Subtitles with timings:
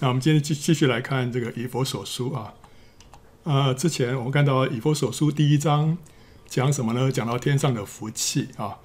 [0.00, 2.54] 那我们今天继继续来看这个以弗所书啊。
[3.42, 5.98] 呃，之前我们看到以弗所书第一章
[6.46, 7.10] 讲什么呢？
[7.10, 8.78] 讲到天上的福气啊，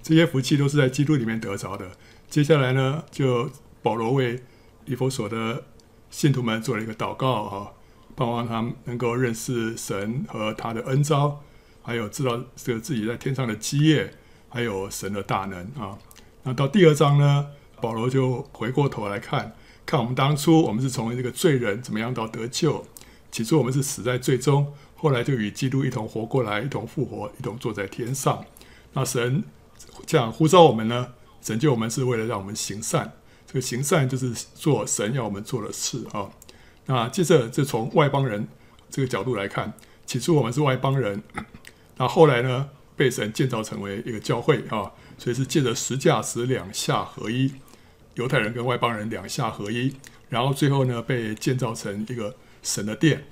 [0.00, 1.90] 这些福气都是在基督里面得着的。
[2.28, 3.50] 接下来呢，就
[3.82, 4.44] 保罗为
[4.84, 5.64] 以弗所的
[6.08, 7.72] 信徒们做了一个祷告啊，
[8.14, 11.40] 盼望他们能够认识神和他的恩召，
[11.82, 14.14] 还有知道这个自己在天上的基业，
[14.48, 15.98] 还有神的大能啊。
[16.44, 17.48] 那到第二章呢，
[17.80, 19.56] 保罗就回过头来看。
[19.90, 22.86] 看我们当初，我们是从这个罪人怎么样到得救？
[23.32, 28.44] 起初我们是死在罪中，后来就与基督一同活过来，一同复活，一同坐在天上。
[28.92, 29.42] 那神
[30.06, 31.08] 这样呼召我们呢？
[31.42, 33.14] 拯救我们是为了让我们行善。
[33.48, 36.30] 这个行善就是做神要我们做的事啊。
[36.86, 38.46] 那接着就从外邦人
[38.90, 39.72] 这个角度来看，
[40.06, 41.20] 起初我们是外邦人，
[41.96, 47.54] 那后来呢，被神建造成为一个教会啊，所以是借着十架十两下合一。
[48.14, 49.94] 犹太人跟外邦人两下合一，
[50.28, 53.24] 然后最后呢，被建造成一个神的殿。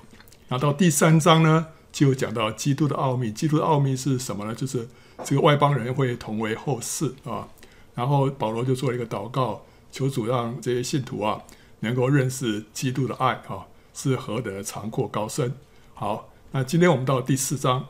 [0.49, 3.31] 然后到第三章呢，就讲到基督的奥秘。
[3.33, 4.55] 基督的奥秘是什么呢？
[4.55, 4.89] 就是
[5.25, 7.49] 这个外邦人会同为后嗣啊。
[7.95, 11.43] 然后保罗就做了一个祷告，求主让这些信徒啊，
[11.81, 15.53] 能够认识基督的爱啊，是何等长阔高深。
[15.95, 17.87] 好，那今天我们到第四章，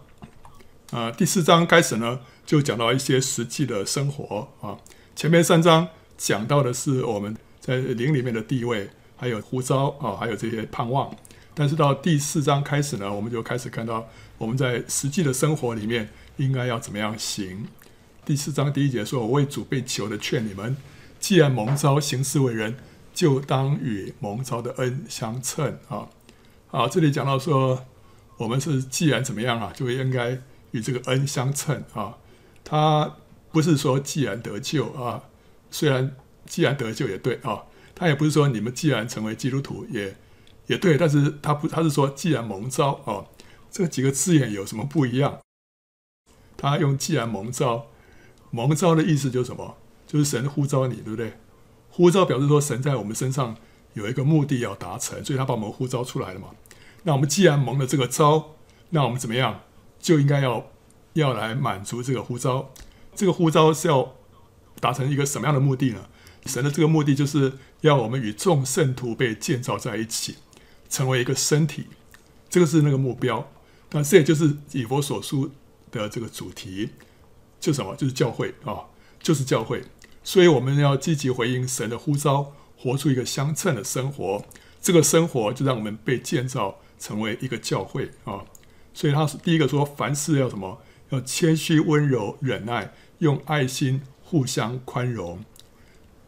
[0.90, 4.78] 啊，第四章开始呢，就讲到一些实际的生活啊。
[5.14, 5.88] 前面三章。
[6.18, 11.14] 讲到的是我们在灵里面的地位，还有呼召啊，还有这些盼望。
[11.54, 17.66] 但是到第四章开始呢，我们就开始看到我们在实际的生活里面应该要怎么样行。
[18.24, 20.76] 第四章第一节说：“我为主被囚的劝你们，
[21.18, 22.76] 既然蒙召行事为人，
[23.14, 26.08] 就当与蒙召的恩相称啊。”
[26.70, 27.86] 啊，这里讲到说，
[28.36, 30.38] 我们是既然怎么样啊，就应该
[30.72, 32.18] 与这个恩相称啊。
[32.64, 33.16] 他
[33.50, 35.22] 不是说既然得救啊。
[35.70, 36.16] 虽然
[36.46, 40.16] 既然得救也对啊，他也不是说你们既然成为基督徒也
[40.66, 43.26] 也对，但是他不他是说既然蒙召啊，
[43.70, 45.40] 这几个字眼有什么不一样？
[46.56, 47.86] 他用既然蒙召，
[48.50, 49.76] 蒙召的意思就是什么？
[50.06, 51.34] 就是神呼召你，对不对？
[51.90, 53.56] 呼召表示说神在我们身上
[53.92, 56.48] 有一个目的要达成，所以他把我们呼召出来了嘛。
[57.02, 58.56] 那我们既然蒙了这个召，
[58.90, 59.60] 那我们怎么样
[60.00, 60.70] 就应该要
[61.12, 62.70] 要来满足这个呼召？
[63.14, 64.14] 这个呼召是要。
[64.80, 66.08] 达成一个什么样的目的呢？
[66.46, 67.52] 神的这个目的就是
[67.82, 70.36] 要我们与众圣徒被建造在一起，
[70.88, 71.86] 成为一个身体，
[72.48, 73.50] 这个是那个目标。
[73.90, 75.50] 那这也就是以佛所书
[75.90, 76.90] 的这个主题，
[77.60, 77.94] 就什么？
[77.96, 78.86] 就是教会啊，
[79.20, 79.82] 就是教会。
[80.22, 84.44] 所以我们要积极回应神的呼召，活出一个相称的生活。
[84.80, 88.44] 这个生活就让我们被建造成为一个教会啊。
[88.94, 90.80] 所以他是第一个说，凡事要什么？
[91.10, 94.02] 要谦虚、温柔、忍耐，用爱心。
[94.30, 95.42] 互相宽容，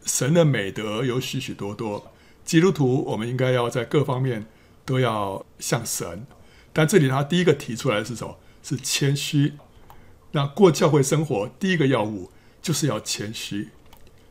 [0.03, 2.11] 神的美德有许许多多。
[2.43, 4.47] 基督徒，我们应该要在各方面
[4.83, 6.25] 都要像神。
[6.73, 8.39] 但这里他第一个提出来是什么？
[8.63, 9.53] 是谦虚。
[10.31, 13.69] 那过教会生活，第一个要务就是要谦虚，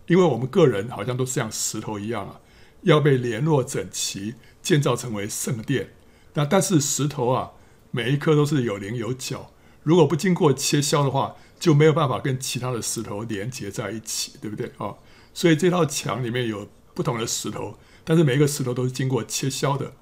[0.08, 2.40] 因为我们个人好像都是像石头一样啊，
[2.82, 5.90] 要被联络整齐，建造成为圣殿。
[6.34, 7.52] 那但是石头啊，
[7.92, 9.52] 每一颗都是有棱有角，
[9.84, 14.94] 如果不经过切削的话，就没有办法跟其他的石头连接在一起，对不对啊？
[15.32, 19.92] 所以这套墙里面有不同的石头，但是每一个石头都是经过切削的。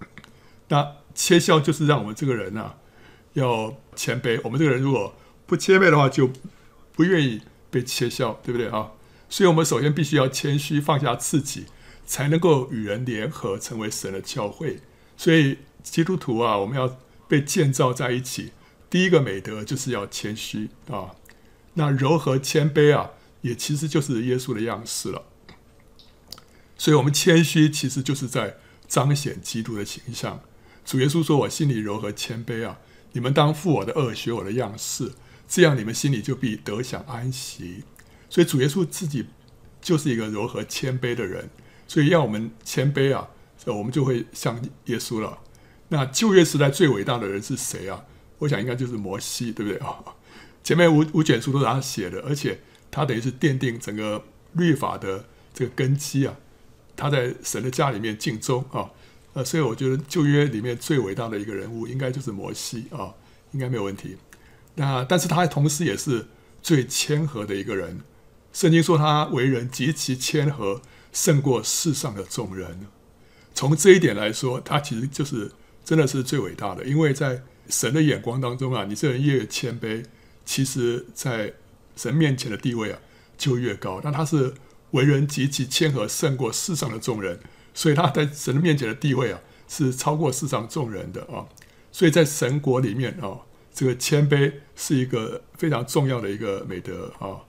[0.69, 2.77] 那切削就是让我们这个人啊
[3.33, 4.41] 要谦卑。
[4.45, 5.15] 我们这个人如果
[5.47, 6.31] 不谦卑的话，就
[6.95, 8.93] 不愿意被切削，对不对啊？
[9.29, 11.67] 所以我们首先必须要谦虚，放下自己，
[12.07, 14.81] 才能够与人联合，成为神的教会。
[15.17, 18.53] 所以基督徒啊，我们要被建造在一起，
[18.89, 21.17] 第一个美德就是要谦虚啊。
[21.79, 23.13] 那柔和谦卑啊，
[23.43, 25.23] 也其实就是耶稣的样式了。
[26.77, 28.57] 所以，我们谦虚其实就是在
[28.89, 30.41] 彰显基督的形象。
[30.85, 32.79] 主耶稣说：“我心里柔和谦卑啊，
[33.13, 35.13] 你们当负我的轭，学我的样式，
[35.47, 37.85] 这样你们心里就必得享安息。”
[38.29, 39.27] 所以，主耶稣自己
[39.81, 41.49] 就是一个柔和谦卑的人。
[41.87, 43.29] 所以，要我们谦卑啊，
[43.67, 45.39] 我们就会像耶稣了。
[45.91, 48.05] 那旧约时代最伟大的人是谁啊？
[48.39, 49.95] 我想应该就是摩西，对不对啊？
[50.69, 52.61] 前面五五卷书都是他写的，而且
[52.91, 54.23] 他等于是奠定整个
[54.53, 55.25] 律法的
[55.55, 56.37] 这个根基啊。
[56.95, 58.91] 他在神的家里面尽忠啊，
[59.33, 63.15] 呃，所以我觉得旧约里面最伟大的一个人物应该就是摩西啊，
[63.53, 64.19] 应该没有问题。
[64.75, 66.27] 那但是他同时也是
[66.61, 68.01] 最谦和的一个人。
[68.53, 70.83] 圣经说他为人极其谦和，
[71.15, 72.81] 胜过世上的众人。
[73.55, 75.51] 从这一点来说，他其实就是
[75.83, 77.41] 真的是最伟大的，因为在
[77.71, 80.05] 神的眼光当中啊，你这人越谦卑。
[80.49, 81.53] 其实，在
[81.95, 82.99] 神面前的地位啊，
[83.37, 84.01] 就越高。
[84.03, 84.55] 那他是
[84.93, 87.39] 为人极其谦和，胜过世上的众人。
[87.75, 91.45] 所以他在神面前的地位啊，是超过世上众人的啊。
[91.93, 93.41] 所以在神国里面啊，
[93.75, 97.45] 这个谦卑是一个非常重要的一个美德啊。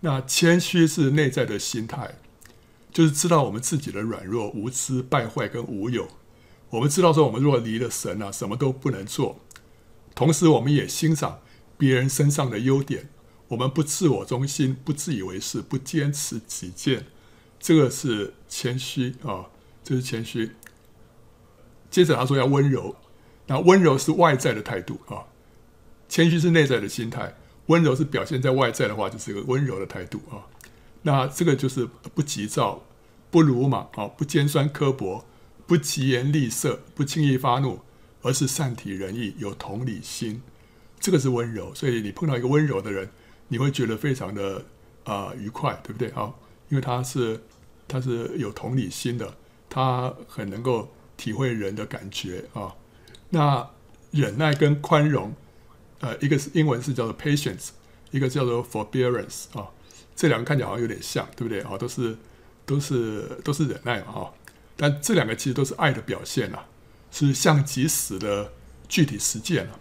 [0.00, 2.16] 那谦虚是内在的心态，
[2.92, 6.08] 就是知道我们自己的软弱、无知、败坏跟无有。
[6.70, 9.38] 我们知道说，我们如果离了神啊，什么都不能做。
[10.16, 11.38] 同时，我们也欣赏
[11.80, 13.08] 别人身上的优点。
[13.48, 17.06] 我们不自我中心，不自以为是，不坚持己见。
[17.58, 19.46] 这个是谦虚啊，
[19.82, 20.52] 这是谦虚。
[21.90, 22.94] 接着他说要温柔，
[23.46, 25.24] 那温柔是外在的态度啊，
[26.06, 27.34] 谦虚是内在的心态。
[27.66, 30.46] 温柔是表现在外在的话，就是一个温柔的态度啊。
[31.02, 32.84] 那这个就是不急躁，
[33.30, 35.24] 不鲁莽啊，不尖酸刻薄，
[35.66, 37.80] 不疾言厉色，不轻易发怒，
[38.22, 40.42] 而是善体人意，有同理心。
[41.00, 41.74] 这个是温柔。
[41.74, 43.08] 所以你碰到一个温柔的人，
[43.48, 44.64] 你会觉得非常的
[45.02, 46.32] 啊、愉快，对不对啊？
[46.68, 47.42] 因为他是
[47.88, 49.34] 他是有同理心的，
[49.68, 52.76] 他很能够体会人的感觉啊。
[53.30, 53.68] 那
[54.12, 55.34] 忍耐跟宽容。
[56.02, 57.68] 呃，一个是英文是叫做 patience，
[58.10, 59.68] 一个叫做 forbearance 啊，
[60.16, 61.76] 这两个看起来好像有点像，对不对啊？
[61.76, 62.16] 都是
[62.64, 64.34] 都是都是忍耐嘛哈，
[64.78, 66.64] 但这两个其实都是爱的表现啊，
[67.10, 68.50] 是像即死的
[68.88, 69.78] 具体实践啊。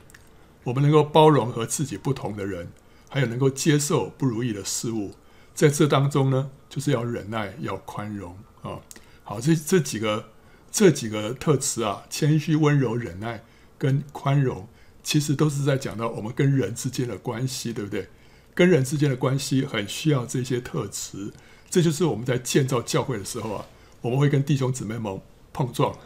[0.63, 2.71] 我们能够包容和自己不同的人，
[3.09, 5.15] 还有能够接受不如意的事物，
[5.53, 8.79] 在这当中呢，就是要忍耐，要宽容啊。
[9.23, 10.29] 好，这这几个
[10.71, 13.43] 这几个特质啊，谦虚、温柔、忍耐
[13.77, 14.67] 跟宽容。
[15.01, 18.09] 其实都是在讲到我们跟人之间的关系，对不对？
[18.53, 21.31] 跟人之间的关系很需要这些特质，
[21.69, 23.65] 这就是我们在建造教会的时候啊，
[24.01, 25.19] 我们会跟弟兄姊妹们
[25.53, 25.97] 碰撞，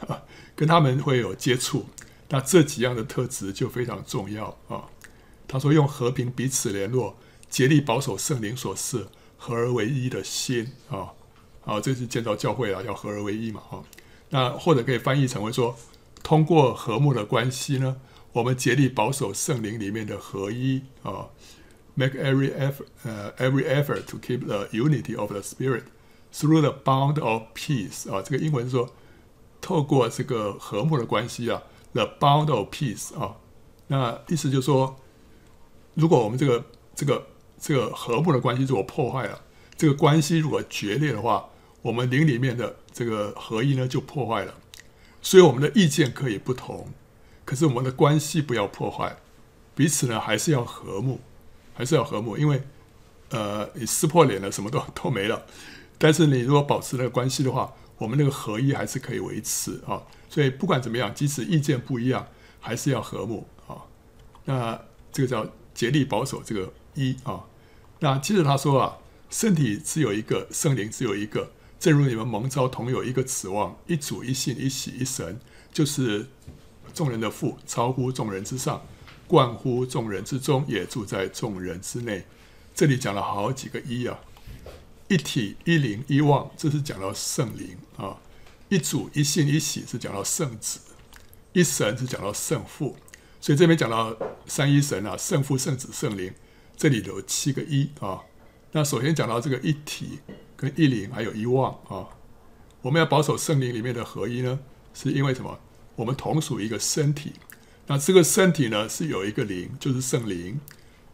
[0.55, 1.87] 跟他们会有接触，
[2.33, 4.89] 那这几样的特质就非常重要啊。
[5.47, 7.15] 他说用和平彼此联络，
[7.47, 9.07] 竭力保守圣灵所赐，
[9.37, 11.13] 合而为一的心啊，
[11.63, 13.83] 啊，这是建造教会啊，要合而为一嘛，啊，
[14.29, 15.77] 那或者可以翻译成为说，
[16.23, 17.97] 通过和睦的关系呢。
[18.31, 21.29] 我们竭力保守圣灵里面的合一啊
[21.93, 25.83] ，make every effort，呃，every effort to keep the unity of the spirit
[26.33, 28.89] through the bond of peace 啊，这个英文说，
[29.61, 31.61] 透过这个和睦的关系啊
[31.93, 33.37] ，the bond of peace 啊，
[33.87, 34.95] 那意思就是说，
[35.93, 37.27] 如果我们这个这个
[37.59, 39.41] 这个和睦的关系如果破坏了，
[39.77, 41.49] 这个关系如果决裂的话，
[41.81, 44.53] 我们灵里面的这个合一呢就破坏了，
[45.21, 46.89] 所以我们的意见可以不同。
[47.45, 49.17] 可是我们的关系不要破坏，
[49.75, 51.19] 彼此呢还是要和睦，
[51.73, 52.37] 还是要和睦。
[52.37, 52.63] 因为，
[53.31, 55.45] 呃，你撕破脸了，什么都都没了。
[55.97, 60.01] 但是你如果保持那个关系的话，我们那个合一还是可以维持啊。
[60.29, 62.27] 所以不管怎么样，即使意见不一样，
[62.59, 63.77] 还是要和睦啊。
[64.45, 64.79] 那
[65.11, 67.43] 这个叫竭力保守这个一啊。
[67.99, 68.97] 那接着他说啊，
[69.29, 75.39] 身体只有一个，圣灵只有一个，正如你们蒙召同有一个指望，一主一信一洗一神，
[75.71, 76.27] 就是。
[76.93, 78.85] 众人的父超乎众人之上，
[79.25, 82.23] 贯乎众人之中，也住在众人之内。
[82.75, 84.19] 这里讲了好几个一啊，
[85.07, 88.17] 一体一灵一望，这是讲到圣灵啊；
[88.69, 90.79] 一主一信一喜是讲到圣子，
[91.51, 92.95] 一神是讲到圣父。
[93.39, 94.15] 所以这边讲到
[94.45, 96.33] 三一神啊，圣父、圣子、圣灵，
[96.77, 98.21] 这里有七个一啊。
[98.71, 100.19] 那首先讲到这个一体
[100.55, 102.07] 跟一灵，还有一望啊。
[102.81, 104.59] 我们要保守圣灵里面的合一呢，
[104.93, 105.59] 是因为什么？
[105.95, 107.33] 我们同属一个身体，
[107.85, 110.59] 那这个身体呢，是有一个灵，就是圣灵，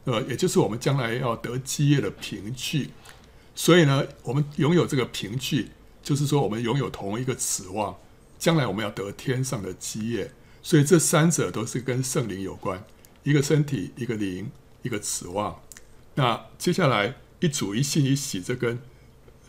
[0.05, 2.91] 呃，也就是我们将来要得基业的凭据。
[3.59, 7.99] 所以呢，我们拥有这个凭据，就是说我们拥有同一个指望，
[8.37, 10.31] 将来我们要得天上的基业。
[10.63, 12.85] 所以这三者都是跟圣灵有关，
[13.23, 14.49] 一个身体，一个灵，
[14.81, 15.61] 一个指望。
[16.15, 18.79] 那接下来一主一信一洗，这跟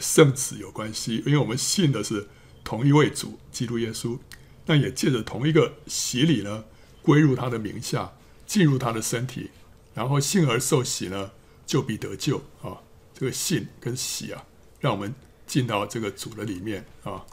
[0.01, 2.27] 圣子有关系，因为我们信的是
[2.65, 4.19] 同一位主，基督耶稣。
[4.67, 6.65] 那也借着同一个洗礼呢，
[7.01, 8.15] 归入他的名下，
[8.45, 9.51] 进入他的身体，
[9.95, 11.31] 然后信而受洗呢，
[11.65, 12.83] 就必得救啊。
[13.21, 14.47] 这个信跟喜啊，
[14.81, 15.15] 让我们
[15.47, 17.27] 进到这个主的里面啊。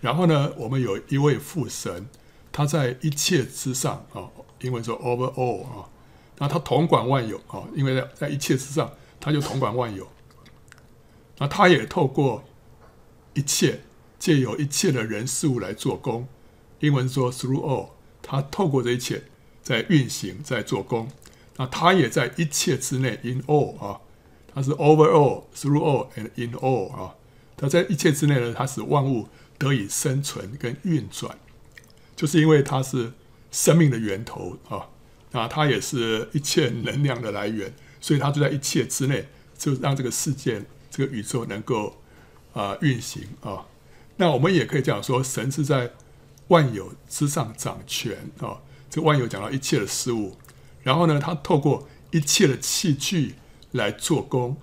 [0.00, 2.06] 然后呢，我们有一位父神，
[2.52, 4.30] 他在一切之上啊，
[4.60, 5.88] 英文说 over all 啊，
[6.38, 10.06] 那他统管万有啊，因为在在一切之上，他就统管万有。
[11.38, 12.44] 那他也透过
[13.34, 13.80] 一切，
[14.20, 16.28] 借由一切的人事物来做工。
[16.78, 17.88] 英文说 through all，
[18.22, 19.24] 他透过这一切
[19.60, 21.10] 在运行，在做工。
[21.56, 24.00] 那他也在一切之内，in all 啊，
[24.54, 27.14] 它是 over all，through all and in all 啊。
[27.56, 29.28] 它在一切之内呢，它使万物
[29.58, 31.38] 得以生存跟运转，
[32.16, 33.12] 就是因为它是
[33.50, 34.88] 生命的源头啊。
[35.30, 41.96] 那它也是一切能量的来源，所以它就在一切之内，就让这个世界、这个宇宙能够
[42.52, 43.66] 啊运行啊。
[44.16, 45.92] 那我们也可以这样说，神是在
[46.48, 48.60] 万有之上掌权啊。
[48.90, 50.36] 这万有讲到一切的事物，
[50.82, 53.36] 然后呢，他透过一切的器具
[53.72, 54.56] 来做工，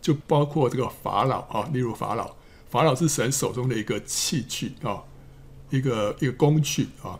[0.00, 2.36] 就包括这个法老啊，例如法老，
[2.68, 5.02] 法老是神手中的一个器具啊，
[5.70, 7.18] 一个一个工具啊，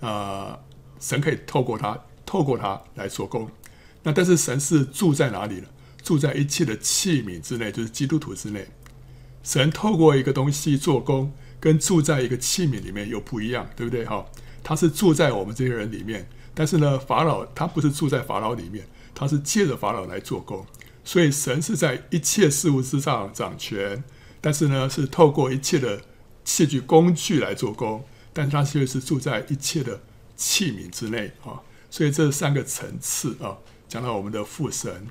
[0.00, 0.58] 啊、
[1.00, 3.50] 神可以透过他，透过他来做工。
[4.02, 5.66] 那但是神是住在哪里呢？
[6.02, 8.66] 住在一切的器皿之内，就是基督徒之内。
[9.42, 14.04] 神透过一个东西做工，跟住在一个器皿里面又不一样，对不对？
[14.06, 14.24] 哈，
[14.62, 20.64] 他是住在我们这些人里面，但是呢，法老他不是住在法老里面，他是借着法老来做工。
[21.04, 24.04] 所以神是在一切事物之上掌权，
[24.40, 26.02] 但是呢，是透过一切的
[26.44, 30.02] 器具工具来做工，但他却是住在一切的
[30.36, 31.60] 器皿之内啊。
[31.90, 35.08] 所以这三个层次啊，讲到我们的父神。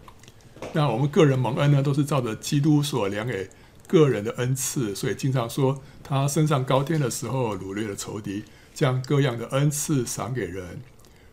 [0.74, 3.50] 那我们个人蒙恩呢，都是照着基督所量给
[3.88, 8.43] 个人的恩赐，所以经常说他升上高天的时候，掳掠了仇敌，
[8.74, 10.81] 将各样的恩赐赏给人。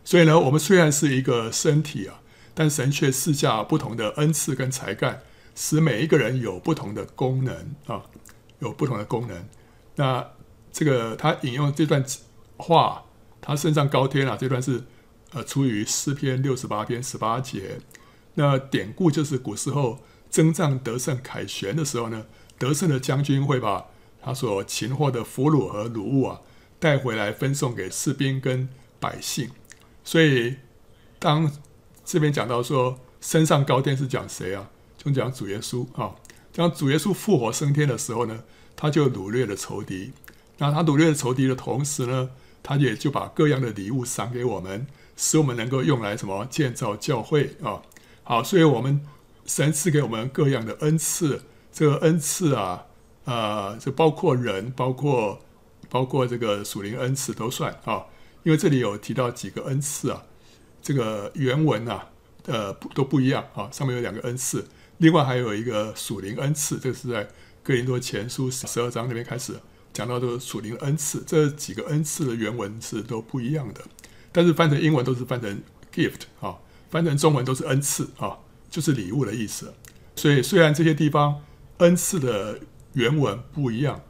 [0.04, 2.20] 所以呢，我们虽然是一个身体啊，
[2.56, 5.20] 但神却赐下不同的恩赐跟才干，
[5.54, 8.02] 使每一个人有不同的功能啊，
[8.60, 9.46] 有不同的功能。
[9.96, 10.26] 那
[10.72, 12.02] 这个他引用这段
[12.56, 13.04] 话，
[13.42, 14.84] 他身上高天啊，这段是
[15.32, 17.78] 呃出于诗篇六十八篇十八节。
[18.36, 22.24] 那典故就是古时候征战得胜凯旋的时候呢，
[22.58, 23.86] 得胜的将军会把
[24.22, 26.40] 他所擒获的俘虏和掳物啊
[26.78, 29.50] 带回来分送给士兵跟百姓。
[30.02, 30.56] 所以
[31.18, 31.52] 当
[32.06, 34.70] 这边讲到说升上高天是讲谁啊？
[34.96, 36.14] 就讲主耶稣啊。
[36.54, 38.44] 当主耶稣复活升天的时候呢，
[38.76, 40.12] 他就掳掠了仇敌。
[40.58, 42.30] 那他掳掠了仇敌的同时呢，
[42.62, 44.86] 他也就把各样的礼物赏给我们，
[45.16, 47.82] 使我们能够用来什么建造教会啊。
[48.22, 49.04] 好，所以我们
[49.44, 52.86] 神赐给我们各样的恩赐，这个恩赐啊，
[53.24, 55.40] 呃，就包括人，包括
[55.90, 58.06] 包括这个属灵恩赐都算啊。
[58.44, 60.22] 因为这里有提到几个恩赐啊，
[60.86, 62.06] 这个原文啊，
[62.44, 63.68] 呃，不都不一样啊。
[63.72, 64.64] 上面有两个恩赐，
[64.98, 67.28] 另外还有一个属灵恩赐，这个是在
[67.64, 69.54] 哥林多前书十二章那边开始
[69.92, 71.24] 讲到这个属灵恩赐。
[71.26, 73.80] 这几个恩赐的原文是都不一样的，
[74.30, 75.60] 但是翻成英文都是翻成
[75.92, 76.54] gift 啊。
[76.88, 78.38] 翻成中文都是恩赐啊，
[78.70, 79.74] 就是礼物的意思。
[80.14, 81.42] 所以虽然这些地方
[81.78, 82.60] 恩赐的
[82.92, 84.00] 原文不一样，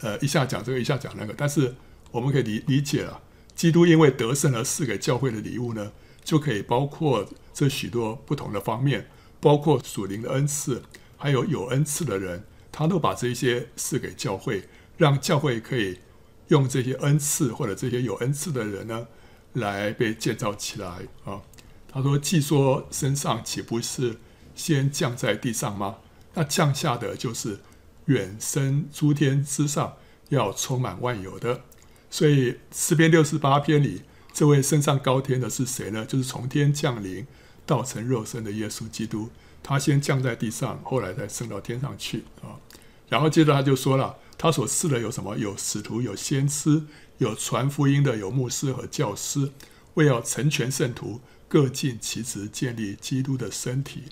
[0.00, 1.76] 呃，一下讲这个，一下讲那个，但是
[2.10, 3.22] 我们可以理理解了。
[3.54, 5.92] 基督因为得胜而赐给教会的礼物呢，
[6.26, 10.82] 就可以包括这许多不同的方面，包括属灵的恩赐，
[11.16, 14.64] 还有有恩赐的人，他都把这些赐给教会，
[14.96, 16.00] 让教会可以
[16.48, 19.06] 用这些恩赐或者这些有恩赐的人呢，
[19.52, 20.88] 来被建造起来
[21.24, 21.40] 啊。
[21.88, 24.16] 他说：“既说升上，岂不是
[24.56, 25.98] 先降在地上吗？
[26.34, 27.60] 那降下的就是
[28.06, 29.94] 远升诸天之上，
[30.30, 31.62] 要充满万有的。
[32.10, 34.02] 所以诗篇六十八篇里，
[34.36, 36.04] 这位升上高天的是谁呢？
[36.04, 37.26] 就是从天降临，
[37.64, 39.30] 道成肉身的耶稣基督。
[39.62, 42.60] 他先降在地上，后来再升到天上去啊。
[43.08, 45.38] 然后接着他就说了，他所赐的有什么？
[45.38, 46.82] 有使徒，有先知，
[47.16, 49.52] 有传福音的，有牧师和教师，
[49.94, 54.02] 为要成全圣徒。”各尽其职，建立基督的身体。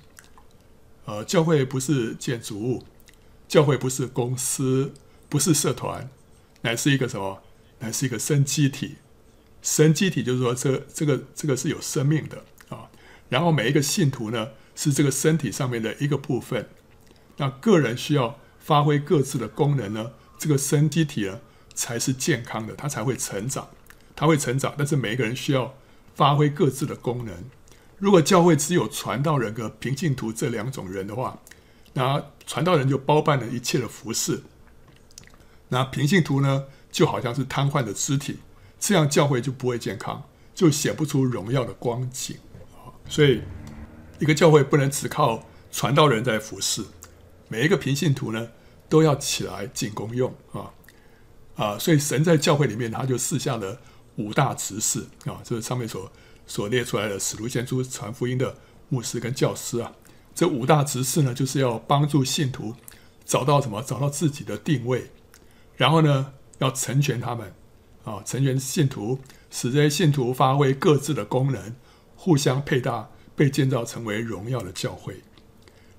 [1.04, 2.85] 呃，教会不是建筑物，
[3.47, 4.95] 教会不是公司，
[5.28, 6.09] 不是社团，
[6.62, 7.43] 乃是一个什么？
[7.81, 8.97] 乃是一个生机体。
[9.64, 12.88] 神机体就是说，这这个这个是有生命的啊。
[13.28, 16.68] 然后每一个信徒呢，是这个身体上面的一个部分。
[17.38, 21.40] 那个人需要发挥各自的功能呢，这个生机体呢
[21.75, 23.66] 才是健康的，它才会成长，
[24.14, 24.73] 它会成长。
[24.78, 25.75] 但是每一个人需要。
[26.14, 27.35] 发挥各自的功能。
[27.99, 31.37] 如果教会只有传道人和平信徒这两种人的话，
[31.94, 34.44] 那传道人就包办了一切的服饰。
[35.71, 38.38] 那平信徒呢，就好像是瘫痪的肢体，
[38.87, 40.23] 这样教会就不会健康，
[40.55, 42.37] 就显不出荣耀的光景。
[43.09, 43.41] 所以，
[44.19, 46.85] 一个教会不能只靠传道人在服侍，
[47.49, 48.50] 每一个平信徒呢，
[48.91, 50.71] 都要起来进功用啊
[51.57, 51.79] 啊！
[51.79, 53.81] 所以神在教会里面，他就赐下了。
[54.17, 56.12] 五大执事啊，这是上面所
[56.47, 58.55] 所列出来的使徒、先知、传福音的
[58.91, 59.93] 牧师跟教师啊。
[60.35, 62.75] 这五大执事呢，就是要帮助信徒
[63.25, 63.83] 找到什么？
[63.83, 65.11] 找到自己的定位，
[65.75, 67.55] 然后呢，要成全他们
[68.04, 69.18] 啊，成全信徒，
[69.50, 71.75] 使这些信徒发挥各自的功能，
[72.14, 75.23] 互相配搭，被建造成为荣耀的教会。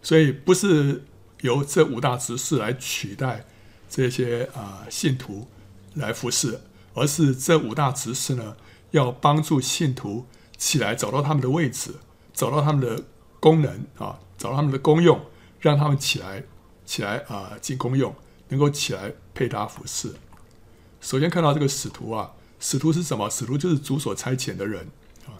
[0.01, 1.03] 所以，不是
[1.41, 3.45] 由这五大执事来取代
[3.89, 5.47] 这些啊信徒
[5.95, 6.61] 来服侍。
[6.97, 8.55] 而是这五大执事呢，
[8.91, 11.93] 要帮助信徒起来，找到他们的位置，
[12.33, 13.03] 找到他们的
[13.41, 15.19] 功能啊，找到他们的功用，
[15.59, 16.41] 让他们起来，
[16.85, 18.15] 起来啊，进功用，
[18.47, 20.13] 能够起来配搭服侍。
[21.05, 23.29] 首先看到这个使徒啊，使徒是什么？
[23.29, 24.87] 使徒就是主所差遣的人
[25.27, 25.37] 啊，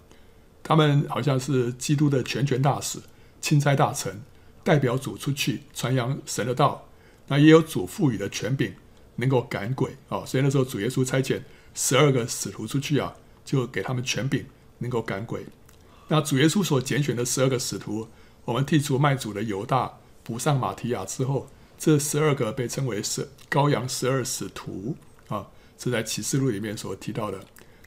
[0.62, 3.00] 他们好像是基督的全权大使、
[3.42, 4.22] 钦差大臣，
[4.64, 6.88] 代表主出去传扬神的道。
[7.30, 8.76] 那也有主赋予的权柄，
[9.16, 10.24] 能够赶鬼啊。
[10.24, 11.42] 所以那时候主耶稣差遣
[11.74, 14.46] 十二个使徒出去啊，就给他们权柄，
[14.78, 15.48] 能够赶鬼。
[16.10, 18.08] 那主耶稣所拣选的十二个使徒，
[18.44, 24.96] 我们剔除卖主的犹大，补上马提亚之后，这十二个被称为是羔羊十二使徒
[25.30, 25.48] 啊。
[25.78, 27.40] 是在启示录里面所提到的，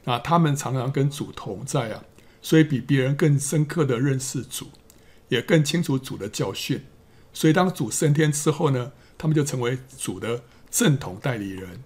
[0.04, 2.04] 那他们常常跟主同在啊，
[2.42, 4.68] 所以比别人更深刻的认识主，
[5.28, 6.84] 也更清楚主的教训。
[7.32, 11.82] 所以当主升天之后呢，他们就成为主的正统代理人。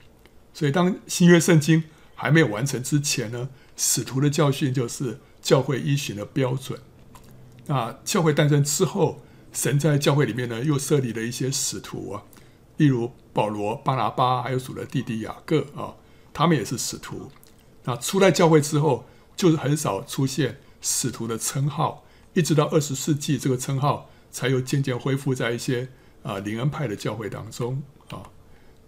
[0.55, 6.79] 所以当新约圣经还没有完成之前呢，使徒的教训就是教会依循的标准。
[7.67, 12.23] 那教会诞生之后，神在教会里面呢，又设立了一些使徒啊。
[12.83, 15.95] 例如保罗、巴拿巴，还有主的弟弟雅各啊，
[16.35, 17.31] 他们也是使徒。
[17.85, 25.91] 那初代教会之后，就是很少出现使徒的称号，一直到二十世纪，这个称号才又渐渐恢复在一些
[26.25, 28.29] 啊灵恩派的教会当中啊。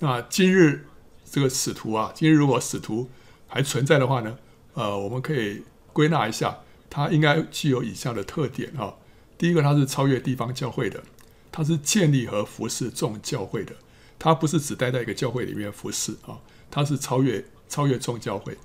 [0.01, 0.89] 那今日
[1.25, 3.09] 这个使徒啊，今日如果使徒
[3.47, 4.37] 还存在的话呢，
[4.73, 6.59] 呃，我们可以归纳一下，
[6.91, 8.95] 它应该具有以下的特点啊。
[9.39, 11.01] 第一个，它是超越地方教会的。
[11.57, 13.73] 他是建立和服侍众教会的，
[14.18, 16.38] 他不是只待在一个教会里面服侍啊，
[16.71, 18.56] 他是超越超越众教会。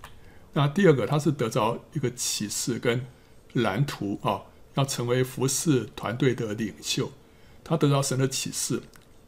[0.54, 3.06] 那第二个，他是得着一个启示跟
[3.54, 4.44] 蓝图啊，
[4.76, 7.12] 要成为服侍团队的领袖。
[7.64, 8.82] 他得到神的启示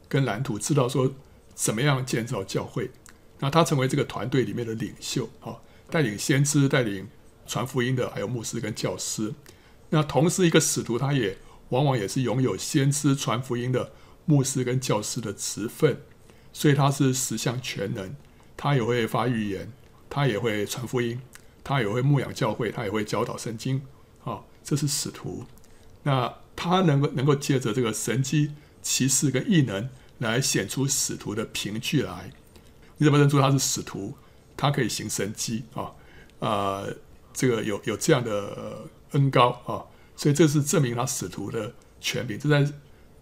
[0.08, 1.14] 跟蓝图，知道说
[1.54, 2.92] 怎么样建造教会。
[3.40, 5.58] 那他成为这个团队里面的领袖啊，
[5.90, 7.08] 带领先知、带领
[7.46, 9.34] 传福音的，还有牧师跟教师。
[9.90, 11.38] 那同时，一个使徒他也。
[11.72, 13.94] 往往也是拥有先知传福音的
[14.26, 16.02] 牧师跟教师的职分，
[16.54, 18.16] 所以他是十项全能。
[18.58, 19.72] 他也会发预言，
[20.10, 21.20] 他也会传福音，
[21.64, 23.82] 他也会牧养教会，他也会教导圣经。
[24.24, 25.46] 啊，这是使徒。
[26.04, 32.32] 那他能够能够借着这个神迹、奇事跟异能来显出使徒的凭据来。
[32.98, 34.16] 你怎么认出他是使徒？
[34.56, 35.92] 他可以行神迹啊，
[36.38, 36.96] 呃，
[37.34, 39.82] 这个有有这样的恩膏啊。
[40.16, 42.38] 所以这是证明他使徒的权柄。
[42.38, 42.72] 这在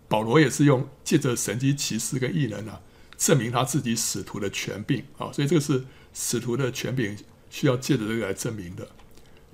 [0.10, 2.82] 保罗也是用借着神迹奇事跟异能啊，
[3.20, 5.30] 证明他自己使徒的权柄啊。
[5.32, 7.16] 所以这个是使徒的权柄，
[7.52, 8.88] 需要借着这个来证明的。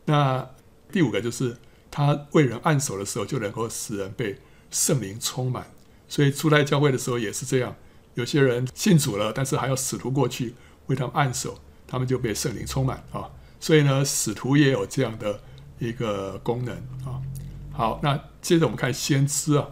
[0.06, 0.48] 那
[0.90, 1.58] 第五个就是
[1.92, 4.40] 他为人按手的时候，就能够使人被
[4.72, 5.66] 圣灵充满。
[6.08, 7.76] 所以初代教会的时候也是这样，
[8.14, 10.54] 有些人信主了，但是还要使徒过去
[10.86, 13.28] 为他们按手，他们就被圣灵充满啊。
[13.60, 15.42] 所以呢，使徒也有这样的
[15.80, 17.20] 一个功能啊。
[17.74, 19.68] 好，那接着我们看先知啊，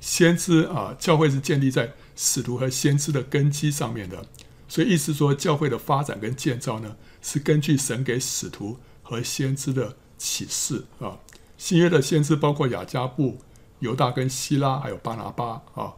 [0.00, 4.26] 先知啊，教会是建立在使徒和先知的根基上面的，
[4.68, 11.18] 所以意思说，教会的发展跟建造呢，是根据神给使徒和先知的启示啊。
[11.56, 13.38] 新约的先知包括雅加布、
[13.80, 15.94] 犹大跟希拉，还有巴拿巴啊。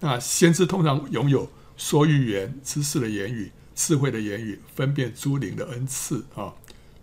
[0.00, 6.54] 那先知通常拥有说预言、知识的言语、智慧的言语、分辨诸灵的恩赐啊。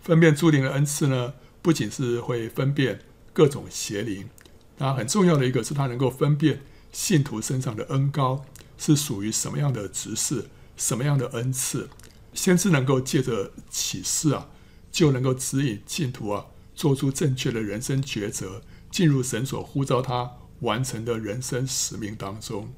[0.02, 3.02] 分辨诸灵的恩赐呢，不仅是会分辨。
[3.36, 4.30] 各种邪灵，
[4.78, 6.62] 那很重要的一个是，他能够分辨
[6.94, 8.46] 信徒身上的恩膏
[8.78, 11.90] 是属于什么样的职事，什么样的恩赐。
[12.34, 14.50] 先知能够借着启示啊，
[14.92, 18.62] 就能够指引信徒啊，做出正确的人生抉择，
[18.92, 22.74] 进入神所呼召他完成的人生使命当中。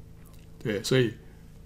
[0.62, 1.14] 对，所以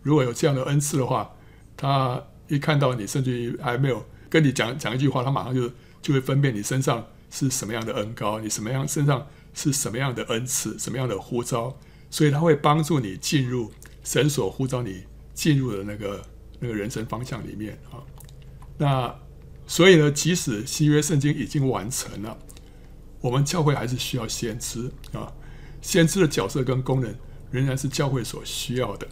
[0.03, 1.35] 如果有这样的恩赐的话，
[1.77, 7.07] 他一看到你，甚至于还没有跟你讲讲一句话，他马上就就会分辨你身上。
[7.35, 8.41] 是什么样的恩膏？
[8.41, 10.79] 你什么样身上是什么样的恩赐？
[10.79, 11.75] 什么样的呼召？
[12.11, 16.25] 所以他会帮助你进入神所呼召你进入的那个
[16.61, 18.03] 那个人生方向里面啊。
[18.79, 19.15] 那
[19.67, 22.37] 所以呢，即使新约圣经已经完成了，
[23.21, 25.33] 我们教会还是需要先知啊。
[25.81, 27.15] 先知的角色跟功能
[27.51, 29.07] 仍然是教会所需要的，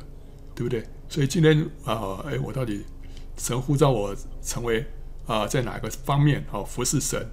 [0.55, 0.85] 对不对？
[1.09, 2.85] 所以今天啊，哎，我到底
[3.37, 4.87] 神呼召我成为
[5.27, 7.27] 啊，在哪个方面啊服侍神？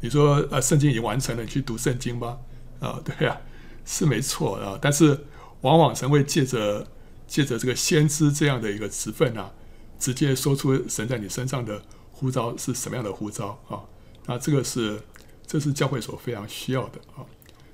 [0.00, 2.38] 你说啊，圣经已经完成了，你去读圣经吧。
[2.78, 3.40] 啊，对呀，
[3.84, 4.78] 是没错啊。
[4.80, 5.18] 但是
[5.62, 6.86] 往往神会借着
[7.26, 9.52] 借着这个先知这样的一个职分啊，
[9.98, 13.80] 直接说出神在你身上的呼召是什么样的呼召啊。
[14.26, 15.00] 那这个是
[15.46, 17.24] 这是教会所非常需要的啊。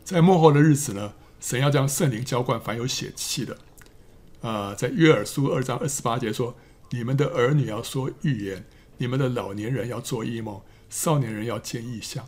[0.04, 3.56] 在末后的日子呢，神要将圣灵浇灌凡有血气的。
[4.42, 6.56] 啊，在约珥书二章二十八节说
[6.90, 8.64] ：“你们的儿女要说预言，
[8.98, 12.24] 你们的老年人要做异梦。”少年人要见异象，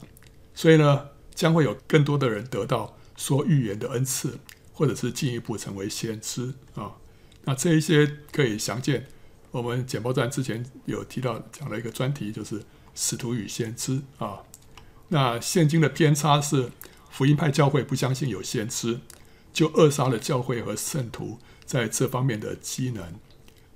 [0.53, 4.41] 所以呢，将会有更多的人得到说预言的恩赐，
[4.79, 6.95] 或者是进一步成为先知啊。
[7.43, 9.09] 那这一些可以详见
[9.51, 12.63] 我们简报站之前有提到讲了一个专题，就是
[12.95, 14.45] 使徒与先知啊。
[15.09, 16.71] 那现今的偏差是
[17.11, 19.01] 福音派教会不相信有先知，
[19.53, 23.15] 就扼杀了教会和圣徒在这方面的机能。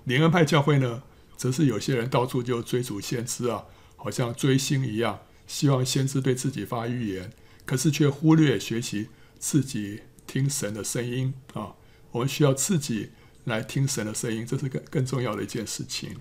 [0.04, 1.02] 灵恩派教会呢，
[1.36, 3.64] 则是有些人到处就追逐先知啊，
[3.96, 7.32] 好像追星一样，希望先知对自己发预言，
[7.66, 9.08] 可是却忽略学习
[9.40, 11.74] 自己听神的声音啊。
[12.12, 13.10] 我们需要自己
[13.44, 16.16] 来听神的声音，这是更更重要的一件事情。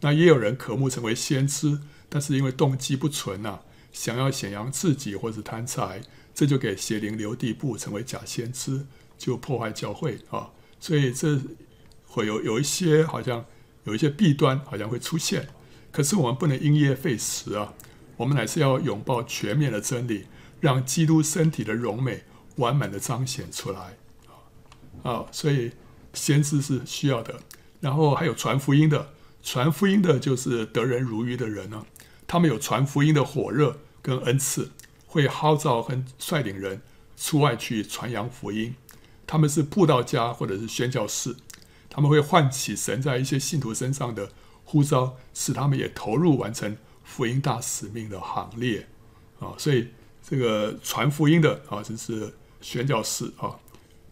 [0.00, 3.62] 那也有人渴慕成为先知，但是因为动机不纯呐、啊。
[3.92, 6.02] 想要显扬自己或是贪财，
[6.34, 8.84] 这就给邪灵留地步，成为假先知，
[9.16, 10.50] 就破坏教会啊！
[10.78, 11.40] 所以这
[12.04, 13.46] 会有有一些好像
[13.84, 15.48] 有一些弊端，好像会出现。
[15.90, 17.72] 可是我们不能因噎废食啊！
[18.18, 20.26] 我们乃是要拥抱全面的真理，
[20.60, 22.24] 让基督身体的荣美
[22.56, 23.96] 完满的彰显出来
[25.02, 25.26] 啊！
[25.32, 25.72] 所以
[26.12, 27.40] 先知是需要的，
[27.80, 29.10] 然后还有传福音的，
[29.42, 31.86] 传福音的就是得人如鱼的人呢、
[32.26, 33.78] 他们有传福音的火热。
[34.06, 34.70] 跟恩赐
[35.08, 36.80] 会号召和率领人
[37.16, 38.76] 出外去传扬福音，
[39.26, 41.34] 他们是布道家或者是宣教士，
[41.90, 44.30] 他们会唤起神在一些信徒身上的
[44.64, 48.86] 呼召，使他们也投入完成福音大使命的行列
[49.40, 49.54] 啊。
[49.58, 49.88] 所以
[50.22, 53.58] 这个传福音的啊，就是宣教士啊，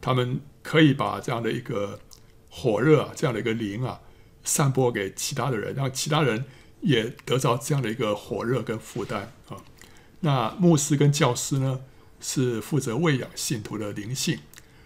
[0.00, 2.00] 他们可以把这样的一个
[2.48, 4.00] 火热啊，这样的一个灵啊，
[4.44, 6.44] 散播给其他的人，让其他人
[6.80, 9.56] 也得着这样的一个火热跟负担啊。
[10.20, 11.80] 那牧师跟教师呢，
[12.20, 14.38] 是负责喂养信徒的灵性，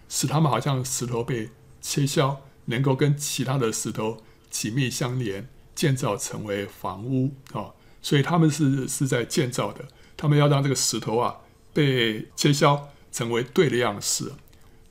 [0.09, 1.49] 使他们好像石头被
[1.81, 7.71] 切削，能够跟其他的石头紧密相连，建造成为房屋啊。
[8.01, 11.37] 所以他们是是在建造的，他们要让这个石头啊
[11.73, 14.31] 被切削成为对的样式。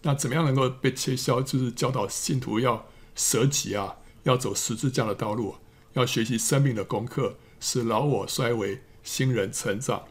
[0.03, 1.43] 那怎么样能够被切削？
[1.43, 5.57] 就是教导信徒要舍己啊，要走十字架的道路，
[5.95, 10.05] 要学习生命的功课，使老我衰微，新人成长。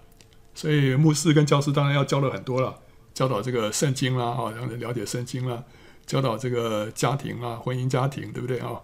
[0.54, 2.80] 所以牧师跟教师当然要教的很多了，
[3.14, 5.64] 教导这个圣经啦，哈，让人了解圣经啦，
[6.06, 8.82] 教导这个家庭啊，婚姻家庭，对不对啊？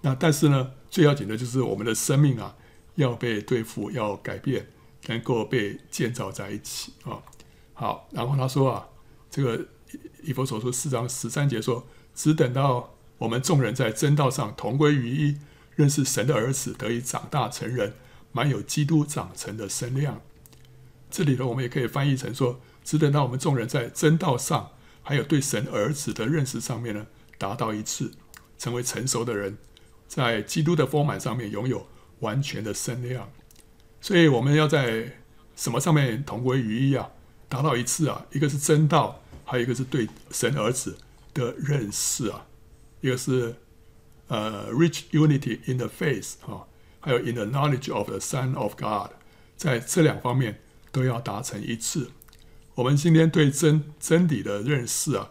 [0.00, 2.56] 那但是呢，最要紧的就是我们的生命啊，
[2.96, 4.66] 要被对付，要改变，
[5.06, 7.22] 能够被建造在一起啊。
[7.74, 8.88] 好，然后他说啊，
[9.30, 9.66] 这个
[10.22, 15.38] 以弗所书四章十三节说，只等到我们众人在真道上同归于一，
[15.74, 17.94] 认识神的儿子，得以长大成人，
[18.30, 20.20] 满有基督长成的身量。
[21.10, 24.70] 这里头我们也可以翻译成说，只等到我们众人在真道上，
[25.02, 27.06] 还有对神儿子的认识上面呢，
[27.38, 28.12] 达到一致，
[28.58, 29.58] 成为成熟的人，
[30.06, 31.86] 在基督的丰满上面拥有
[32.20, 33.28] 完全的身量。
[34.00, 35.18] 所以我们要在
[35.54, 37.10] 什么上面同归于一啊？
[37.52, 38.24] 达到一次啊？
[38.32, 40.96] 一个是真道，还有一个是对神儿子
[41.34, 42.46] 的认识啊。
[43.02, 43.54] 一个是
[44.28, 46.64] 呃，reach unity in the faith 啊，
[47.00, 49.10] 还有 in the knowledge of the Son of God，
[49.56, 50.60] 在这两方面。
[50.94, 52.08] 都要达成一致。
[52.74, 55.30] 我们今天对真真理的认识啊，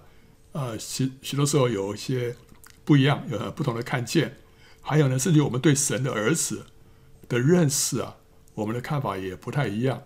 [0.53, 2.35] 呃，许许多时候有一些
[2.83, 4.37] 不一样，有不同的看见。
[4.81, 6.65] 还有呢，甚至我们对神的儿子
[7.29, 8.17] 的认识啊，
[8.55, 10.01] 我们的看法也不太一样。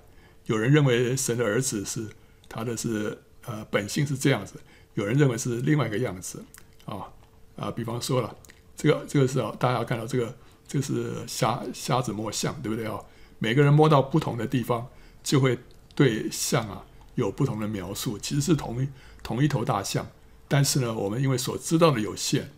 [0.45, 2.07] 有人认为神的儿子是
[2.47, 4.55] 他的是呃本性是这样子，
[4.95, 6.43] 有人认为是另外一个样子
[6.85, 7.07] 啊
[7.55, 7.71] 啊。
[7.71, 8.35] 比方说了，
[8.75, 10.35] 这个这个是啊，大家看到这个，
[10.67, 12.99] 这是瞎瞎子摸象，对不对啊？
[13.39, 14.87] 每个人摸到不同的地方。
[15.25, 15.57] 就会
[15.95, 18.87] 对象啊有不同的描述，其实是同一
[19.23, 20.07] 同一头大象，
[20.47, 22.51] 但是呢，我们因为所知道的有限，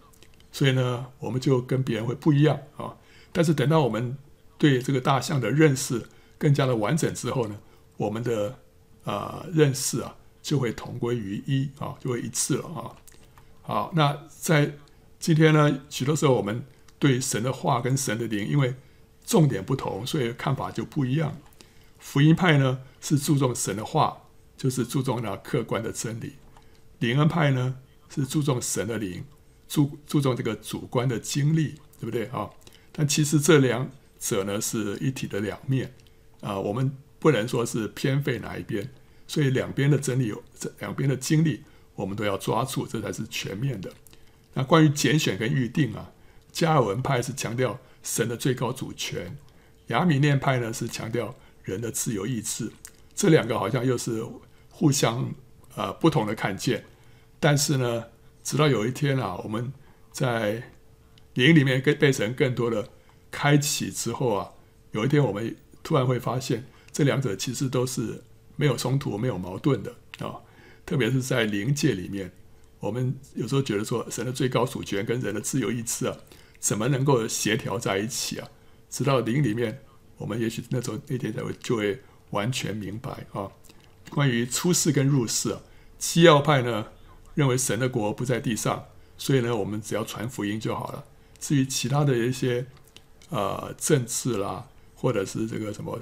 [0.52, 2.94] 所以呢，我们就跟别人会不一样啊。
[3.32, 4.18] 但是等到我们
[4.58, 7.58] 对这个大象的认识更加的完整之后呢，
[7.98, 8.50] 我们的
[9.04, 12.96] 啊、呃、认识啊就会同归于一啊，就会一致了啊。
[13.64, 14.72] 好，那在
[15.20, 16.66] 今天呢，许多时候我们
[16.98, 18.76] 对神的话跟神的灵，因为
[19.26, 21.38] 重点不同，所以看法就不一样。
[22.00, 24.18] 福音派呢是注重神的话，
[24.56, 26.34] 就是注重那客观的真理；
[27.00, 27.76] 灵恩派呢
[28.08, 29.26] 是注重神的灵，
[29.68, 32.50] 注注重这个主观的经历，对不对啊？
[32.94, 35.94] 但其实这两者呢是一体的两面
[36.40, 38.90] 啊，我们不能说是偏废哪一边，
[39.28, 41.64] 所以两边的真理有这两边的经历，
[41.96, 43.92] 我们都要抓住，这才是全面的。
[44.54, 46.12] 那关于拣选跟预定啊，
[46.52, 49.38] 加尔文派是强调神的最高主权，
[49.88, 51.36] 亚米念派呢是强调。
[51.64, 52.72] 人的自由意志，
[53.14, 54.26] 这两个好像又是
[54.70, 55.30] 互相
[55.76, 56.86] 呃不同的看见，
[57.42, 58.06] 但是呢，
[58.42, 59.74] 直到有一天啊，我们
[60.14, 60.64] 在
[61.34, 62.88] 灵里面跟被神更多的
[63.30, 64.50] 开启之后啊，
[64.92, 65.54] 有一天我们
[65.84, 66.66] 突然会发现，
[66.98, 68.24] 这两者其实都是
[68.56, 70.34] 没有冲突、没有矛盾的啊。
[70.84, 72.32] 特别是在灵界里面，
[72.80, 76.18] 我们有时候觉得说，神的最高主权跟人的自由意志啊，
[76.60, 78.50] 怎么能够协调在一起啊？
[78.90, 79.84] 直到灵里面，
[80.18, 83.48] 我们也许那时候那天才会就会完全明白啊。
[84.10, 85.62] 关于出世跟入世啊，
[86.00, 86.88] 基要派呢
[87.36, 88.86] 认为神的国不在地上，
[89.20, 91.06] 所以呢我们只要传福音就好了。
[91.40, 92.66] 至于其他的一些
[93.30, 96.00] 呃政治啦，或者是这个什么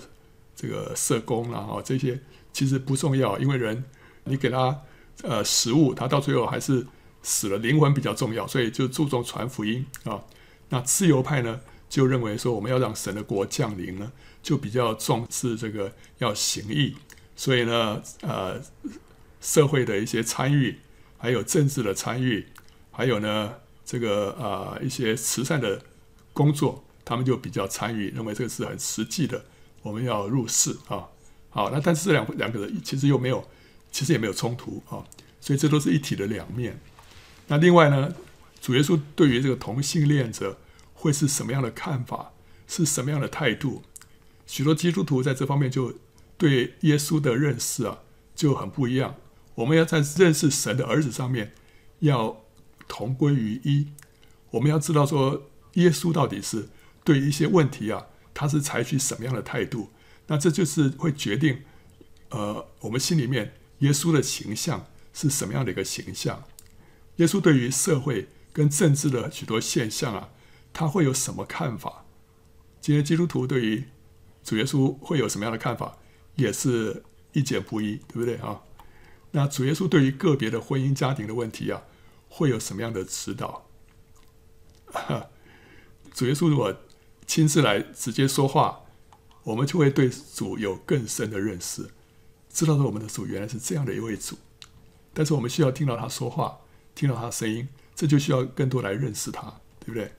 [0.55, 2.19] 这个社工啦啊这些，
[2.53, 3.83] 其实不重要，因为人
[4.23, 4.81] 你给他
[5.23, 6.85] 呃食物，他到最后还是
[7.21, 10.23] 死了，灵魂比较重要，所以就注重传福音啊。
[10.69, 16.95] 那自由派呢就认为说我们要让神的国降临呢，就比较重视这个要行义。
[17.35, 18.61] 所以呢，呃，
[19.41, 20.79] 社会的一些参与，
[21.17, 22.47] 还有政治的参与，
[22.91, 25.81] 还有呢，这个呃一些慈善的
[26.31, 29.43] 工作，他们就比较参与，认为这个是很实际的。
[29.85, 31.05] 我们要入世啊，
[31.51, 33.47] 好，那但是这两两个人其实又没有，
[33.91, 35.05] 其实也没有冲突啊，
[35.39, 36.79] 所以这都是一体的两面。
[37.45, 38.15] 那另外呢，
[38.59, 40.57] 主耶稣对于这个同性恋者
[40.95, 42.31] 会是什么样的看法，
[42.67, 43.83] 是什么样的态度？
[44.47, 45.93] 许多基督徒在这方面就。
[46.37, 47.99] 对耶稣的认识啊，
[48.35, 49.15] 就很不一样。
[49.55, 51.53] 我们要在认识神的儿子上面，
[51.99, 52.43] 要
[52.89, 53.87] 同归于一。
[54.49, 55.43] 我们要知道说，
[55.75, 56.67] 耶稣到底是
[57.05, 59.89] 对一些问题啊，他是采取什么样的态度？
[60.27, 61.63] 那这就是会决定，
[62.29, 66.43] 呃，我们心里面耶稣的形象是什么样的一个形象？
[67.15, 70.29] 耶稣对于社会跟政治的许多现象啊，
[70.73, 72.05] 他会有什么看法？
[72.81, 73.85] 今天基督徒对于
[74.43, 75.97] 主耶稣会有什么样的看法？
[76.35, 78.61] 也是意见不一，对不对啊？
[79.31, 81.83] 那主耶稣对于个别的婚姻家庭的问题啊，
[82.27, 83.69] 会有什么样的指导？
[86.13, 86.75] 主耶稣如果
[87.27, 88.81] 亲自来直接说话，
[89.43, 91.89] 我们就会对主有更深的认识，
[92.49, 94.37] 知道说我们的主原来是这样的一位主。
[95.13, 96.59] 但是我们需要听到他说话，
[96.93, 100.11] 听到他的声音，这就需要更多来认识他，对不对？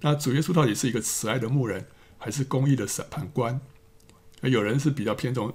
[0.00, 1.86] 那主耶稣到底是一个慈爱的牧人，
[2.18, 3.60] 还是公义的审判官？
[4.42, 5.54] 有人是比较偏重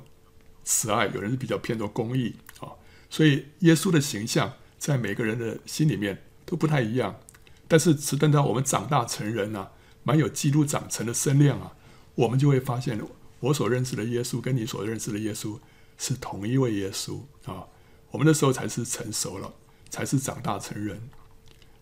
[0.63, 2.73] 慈爱，有人是比较偏重公义啊，
[3.09, 7.19] 所以耶稣的形象在每个人的心里面都不太一样。
[7.67, 9.71] 但是，直等到我们长大成人啊，
[10.03, 11.75] 蛮有基督长成的身量啊，
[12.15, 12.99] 我们就会发现，
[13.39, 15.59] 我所认识的耶稣跟你所认识的耶稣
[15.97, 17.65] 是同一位耶稣啊。
[18.11, 19.53] 我们那时候才是成熟了，
[19.89, 21.09] 才是长大成人，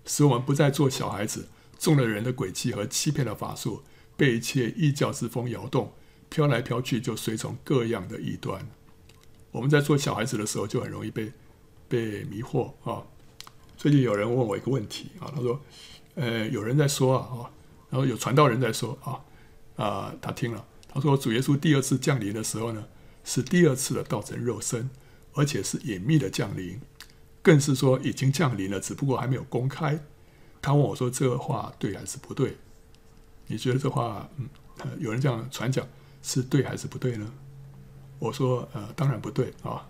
[0.06, 3.84] 使我们不再做小孩子，中了人的诡计和欺骗的法术，
[4.16, 5.94] 被一切异教之风摇动。
[6.32, 8.70] 飘来飘去，就随从各样的异端。
[9.50, 11.34] 我们在做小孩子的时候，就很容易被
[11.88, 13.02] 被迷惑啊。
[13.76, 15.60] 最近有人问我一个问题啊，他说
[16.14, 17.50] ：“呃，有人在说啊，
[17.90, 19.20] 然后有传道人在说啊，
[19.84, 22.86] 啊，他听了，他说主耶稣第二次降临的时候呢，
[23.24, 24.90] 是第二次的道成肉身，
[25.34, 26.80] 而且是隐秘的降临，
[27.42, 30.00] 更是说已经降临了，只不过还没有公开。”
[30.62, 32.58] 他问我说：“这话对还是不对？
[33.48, 34.48] 你觉得这话，嗯，
[35.00, 35.88] 有人这样传讲？”
[36.22, 37.32] 是对还是不对呢？
[38.20, 39.88] 我说，呃，当然不对啊，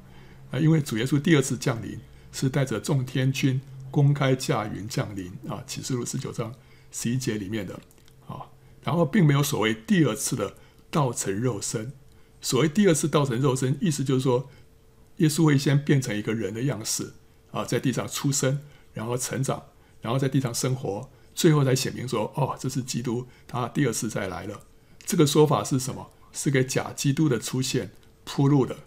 [0.51, 1.99] 啊，因为主耶稣第二次降临
[2.31, 3.59] 是带着众天军
[3.89, 6.53] 公开驾云降临啊，启示录十九章
[6.91, 7.79] 十一节里面的
[8.27, 8.47] 啊，
[8.83, 10.55] 然后并没有所谓第二次的
[10.89, 11.93] 道成肉身。
[12.41, 14.49] 所谓第二次道成肉身，意思就是说，
[15.17, 17.13] 耶稣会先变成一个人的样式
[17.51, 18.61] 啊，在地上出生，
[18.93, 19.65] 然后成长，
[20.01, 24.61] 然后在地上生活，最后才显明说，哦，这是基督，他第二次再来了。
[25.05, 26.11] 这个说法是什么？
[26.31, 27.91] 是给假基督的出现
[28.23, 28.77] 铺路的，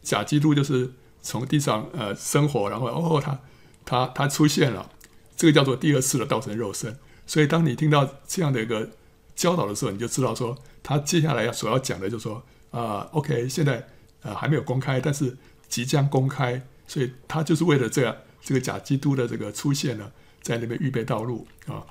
[0.00, 3.40] 假基督就是从地上呃生活，然后哦他
[3.84, 4.90] 他他出现了，
[5.36, 6.98] 这个叫做第二次的道成肉身。
[7.32, 8.90] 所以当你听到这样的一个
[9.34, 13.88] 教导的时候，你就知道说他接下来要所要讲的就是说啊、，OK，现在
[14.20, 15.34] 呃还没有公开，但是
[15.66, 21.86] 即将公开，所以他就是为了这样这个假基督的这个出现呢，在那边预备道路啊。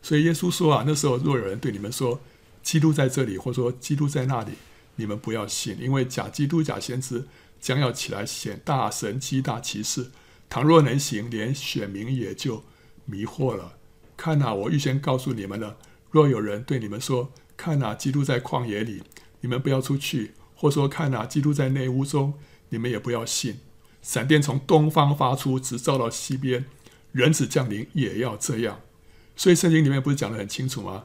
[0.00, 2.20] 所以耶稣说啊，那时候若有人对你们说。
[2.60, 4.52] 基督在这里，或说基督在那里，
[4.96, 7.26] 你们不要信，因为假基督、假先知
[7.58, 10.10] 将要起来显大神迹、大奇事。
[10.50, 12.62] 倘若能行，连选民也就
[13.06, 13.77] 迷惑了。
[14.18, 15.78] 看哪，我预先告诉你们了。
[16.10, 19.04] 若有人对你们说：“看哪，基督在旷野里”，
[19.40, 22.34] 你们不要出去；或说：“看哪，基督在内屋中”，
[22.70, 23.60] 你们也不要信。
[24.02, 26.64] 闪电从东方发出，直照到西边，
[27.12, 28.80] 人子降临也要这样。
[29.36, 31.04] 所以圣经里面不是讲得很清楚吗？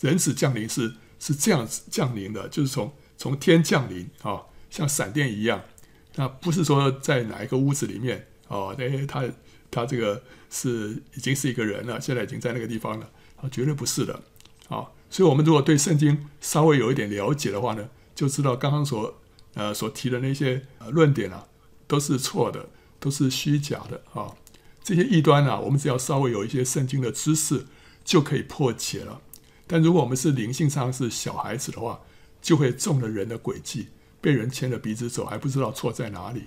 [0.00, 5.62] 人子降临是是这样子降临的，就是从从天降临啊，像闪电一样。
[6.14, 9.24] 那不是说在哪一个屋子里面哦，哎，他
[9.76, 14.14] 他这个是已经是一个人了，现在已经在那个地方了啊，绝对不是的
[14.68, 14.88] 啊。
[15.10, 19.20] 所以，我们如果对圣经稍微有一点了解的话呢，就知道刚刚所
[19.54, 21.46] 呃所提的那些论点啊，
[21.86, 24.34] 都是错的，都是虚假的啊。
[24.82, 27.66] 这些异端啊，我们只要稍微有一些圣经的知识。
[28.06, 29.20] 就可以破解了。
[29.66, 32.02] 但如果我们是灵性上是小孩子的话，
[32.40, 33.88] 就会中了人的诡计，
[34.20, 36.44] 被人牵着鼻子走，还不知道错在哪里。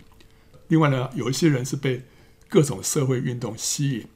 [0.69, 2.01] 另外呢，有一些人是被
[2.49, 4.07] 各种社会运动吸引，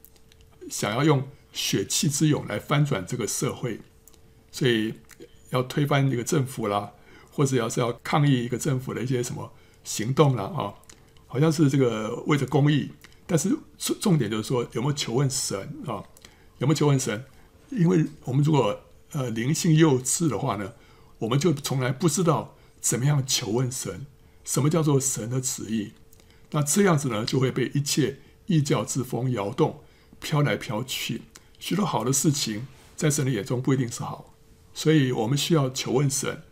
[0.69, 3.79] 想要用血气之勇来翻转这个社会，
[4.51, 4.95] 所以
[5.51, 6.91] 要推翻一个政府啦，
[7.31, 10.73] 或者要是要抗议一个政府的一些什么行动啦，啊，
[11.27, 12.89] 好像是这个为了公益。
[13.25, 16.03] 但是重重点就是说，有没有求问神啊？
[16.57, 17.23] 有没有求问神？
[17.69, 18.77] 因为我们如果
[19.11, 20.73] 呃灵性幼稚的话呢，
[21.19, 24.05] 我们就从来不知道怎么样求问神，
[24.43, 25.93] 什么叫做神的旨意？
[26.53, 29.83] 那这样子呢，就会被一切异教之风摇动，
[30.19, 31.23] 飘来飘去。
[31.59, 34.33] 许多好的事情，在神的眼中不一定是好，
[34.73, 36.43] 所以我们需要求问神。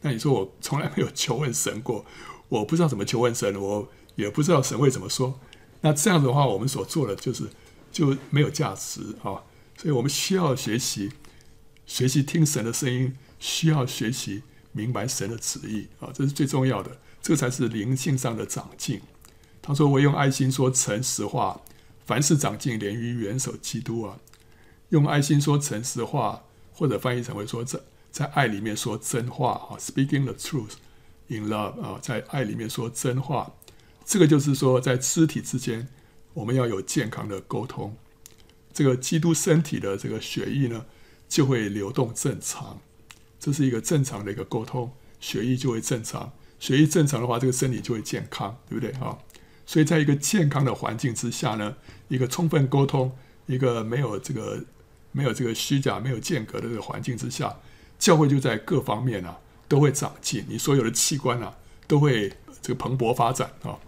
[0.00, 2.06] 那你说我从来没有求问神过，
[2.48, 5.38] 我不知道怎么求问神，我也不知道神会怎么说。
[5.82, 7.50] 那这样的话，我们所做的就是
[7.92, 9.44] 就没有价值啊。
[9.76, 11.10] 所以我们需要学习，
[11.86, 13.14] 学习听神的声音。
[13.40, 19.00] 需要学习明白神的旨意啊，这是最重要的，这才是灵性上的长进。
[19.62, 21.60] 他说：“我用爱心说诚实话，
[22.04, 24.18] 凡事长进，连于元首基督啊。
[24.88, 30.72] 用爱心说诚实话，或者翻译成为说在在爱里面说真话啊，speaking the truth
[31.28, 33.52] in love 啊，在爱里面说真话。
[34.04, 35.88] 这个就是说，在肢体之间，
[36.34, 37.96] 我们要有健康的沟通。
[38.72, 40.86] 这个基督身体的这个血液呢，
[41.28, 42.80] 就会流动正常。”
[43.38, 46.32] 这是一个正常的一个沟通，血液就会正常。
[46.58, 49.16] 血液正常的话，这个身体就会健康，对不对啊？
[49.70, 51.76] 所以，在一个健康的环境之下呢，
[52.08, 54.60] 一个充分沟通，一个没有这个
[55.12, 57.56] 没有这个虚假、没有间隔的这个环境之下，
[57.96, 60.44] 教会就在各方面啊都会长进。
[60.48, 61.56] 你所有的器官啊
[61.86, 62.28] 都会
[62.60, 63.78] 这个蓬勃发展啊。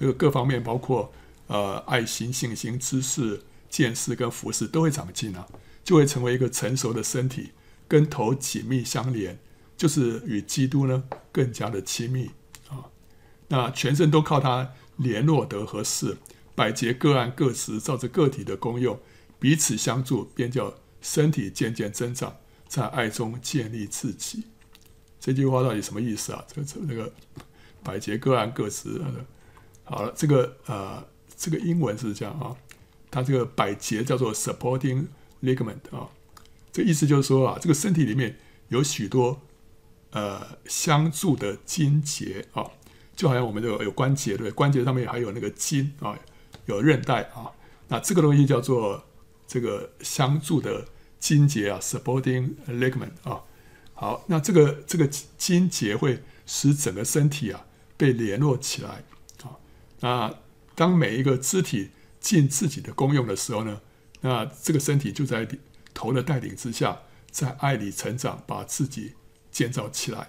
[0.00, 1.12] 这个各方面包括
[1.46, 5.46] 呃爱心、信心、知识、见识跟服事都会长进啊，
[5.84, 7.52] 就会成为一个成熟的身体。
[7.86, 9.38] 跟头紧密相连，
[9.76, 12.28] 就是与基督呢更加的亲密
[12.68, 12.90] 啊。
[13.46, 16.18] 那全身都靠它联络得合适，
[16.54, 19.00] 百节各按各职，照着个体的功用
[19.40, 22.36] 彼此相助，便叫身体渐渐增长，
[22.68, 24.44] 在爱中建立自己。
[25.20, 26.44] 这句话到底什么意思啊？
[26.46, 27.12] 这个这个
[27.82, 29.00] 百节各按各职。
[29.84, 31.02] 好了，这个呃，
[31.36, 32.54] 这个英文是这样啊，
[33.10, 35.06] 它这个百节叫做 supporting
[35.42, 36.08] ligament 啊。
[36.70, 39.40] 这意思就是说啊，这个身体里面有许多
[40.10, 42.70] 呃相助的筋节啊，
[43.18, 46.16] 就好像我们这个有关节对，关节上面还有那个筋啊，
[46.66, 47.50] 有韧带啊，
[47.88, 49.04] 那这个东西叫做
[49.46, 50.86] 这个相助的
[51.18, 53.42] 筋节啊，supporting ligament 啊。
[53.94, 59.02] 好，那这个这个筋节会使整个身体啊被联络起来
[59.42, 59.58] 啊。
[60.00, 60.34] 那
[60.76, 63.80] 当每一个肢体尽自己的功用的时候呢，
[64.20, 65.46] 那这个身体就在。
[65.94, 69.14] 头的带领之下，在爱里成长，把自己
[69.50, 70.28] 建造起来。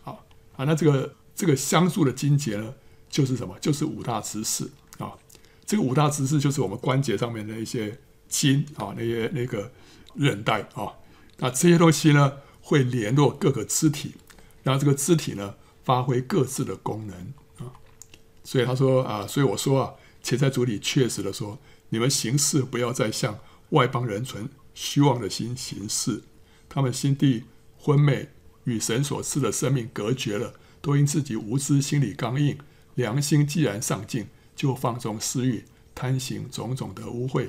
[0.00, 0.24] 好
[0.56, 2.74] 啊，那这个这个相助的筋结呢，
[3.08, 3.56] 就是什么？
[3.60, 5.12] 就是五大职事啊。
[5.64, 9.72] 这个五大职事就是我们关节上面的一些筋啊，那些那个
[10.14, 10.92] 韧带啊。
[11.38, 14.14] 那这些东西呢，会联络各个肢体，
[14.62, 17.16] 让这个肢体呢发挥各自的功能
[17.66, 17.72] 啊。
[18.44, 23.38] 所以他说啊，所以我说啊，且在主里确实的说，你们行事不要再像
[23.70, 24.48] 外邦人存。
[24.74, 26.22] 虚妄的心行事，
[26.66, 27.44] 他们心地
[27.76, 28.30] 昏昧，
[28.64, 32.58] 与神所赐的生命隔绝了，都因自己无知，心里刚硬，
[32.94, 35.64] 良心既然丧尽，就放纵私欲，
[35.94, 37.48] 贪行种种的污秽。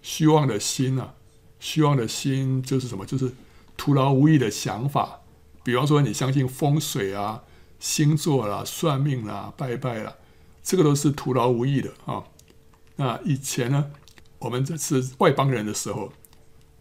[0.00, 1.14] 虚妄的心啊，
[1.60, 3.04] 虚妄的心就是什么？
[3.04, 3.34] 就是
[3.76, 5.20] 徒劳无益的想法。
[5.62, 7.42] 比方说，你相信风水啊、
[7.78, 10.16] 星座啦、算命啦、拜拜啦，
[10.62, 12.24] 这个都是徒劳无益的啊。
[12.96, 13.90] 那以前呢，
[14.38, 16.12] 我们这是外邦人的时候。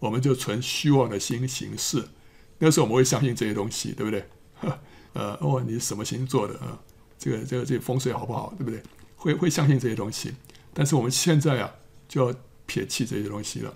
[0.01, 2.09] 我们就存虚妄的心行事，
[2.57, 4.27] 那时候我们会相信这些东西，对不对？
[5.13, 6.79] 呃，哦，你什么星座的啊？
[7.17, 8.53] 这个、这个、这个风水好不好？
[8.57, 8.81] 对不对？
[9.15, 10.33] 会会相信这些东西。
[10.73, 11.71] 但是我们现在啊，
[12.07, 12.35] 就要
[12.65, 13.73] 撇弃这些东西了。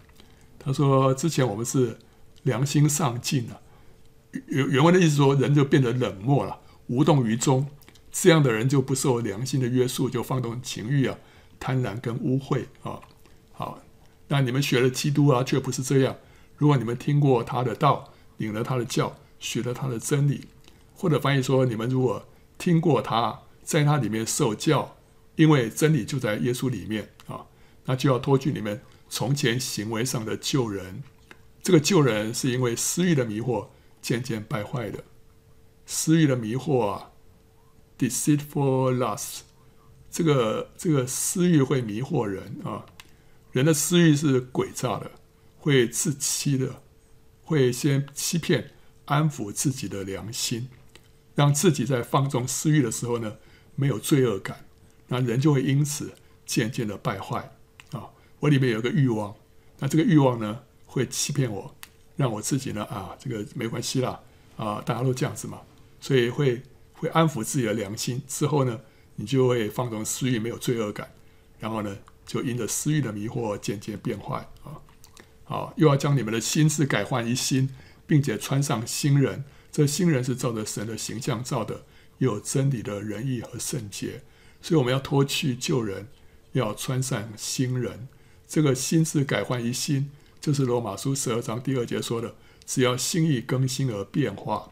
[0.58, 1.98] 他说，之前我们是
[2.44, 3.62] 良心丧尽了，
[4.48, 7.68] 原原文的意思说，人就变得冷漠了，无动于衷。
[8.12, 11.18] 这样的人就不受良心的约束，就放纵情欲啊，
[11.60, 13.02] 贪婪跟污秽啊，
[13.52, 13.82] 好。
[14.28, 16.16] 那你们学了基督啊，却不是这样。
[16.58, 20.48] 如果你们听过他的道，领了他的教，学了他的真理，
[20.96, 22.28] 或者翻译说，你们如果
[22.58, 24.98] 听过他，在他里面受教，
[25.36, 27.46] 因为真理就在耶稣里面啊，
[27.86, 31.04] 那就要脱去你们从前行为上的旧人。
[31.62, 33.68] 这个旧人是因为私欲的迷惑
[34.02, 35.04] 渐渐败坏的。
[35.86, 37.12] 私欲的迷惑啊
[37.98, 39.42] ，deceitful lust，
[40.10, 42.86] 这个这个私欲会迷惑人啊。
[43.52, 45.12] 人的私欲是诡诈的，
[45.58, 46.82] 会自欺的，
[47.44, 48.72] 会先欺骗、
[49.06, 50.68] 安抚自己的良心，
[51.36, 53.36] 让自己在放纵私欲的时候呢，
[53.76, 54.66] 没有罪恶感，
[55.10, 56.14] 那人就会因此
[56.46, 57.52] 渐渐的败坏
[57.92, 58.10] 啊。
[58.40, 59.36] 我里面有个欲望，
[59.80, 61.76] 那这个欲望呢，会欺骗我，
[62.16, 64.20] 让我自己呢啊，这个没关系啦
[64.56, 65.60] 啊，大家都这样子嘛，
[66.00, 66.64] 所以会
[66.94, 68.80] 会安抚自己的良心之后呢，
[69.16, 71.12] 你就会放纵私欲，没有罪恶感，
[71.60, 74.80] 然后呢，就因着私欲的迷惑渐渐变坏啊。
[75.44, 77.70] 好，又要将你们的心智改换一新，
[78.08, 79.44] 并且穿上新人。
[79.76, 81.84] 这新人是照着神的形象造的，
[82.20, 84.22] 有真理的仁义和圣洁。
[84.62, 86.08] 所以我们要脱去旧人，
[86.54, 88.08] 要穿上新人。
[88.48, 90.10] 这个心思改换一新，
[90.40, 94.72] 就是罗马书十二章第二节说的：只要心意更新而变化，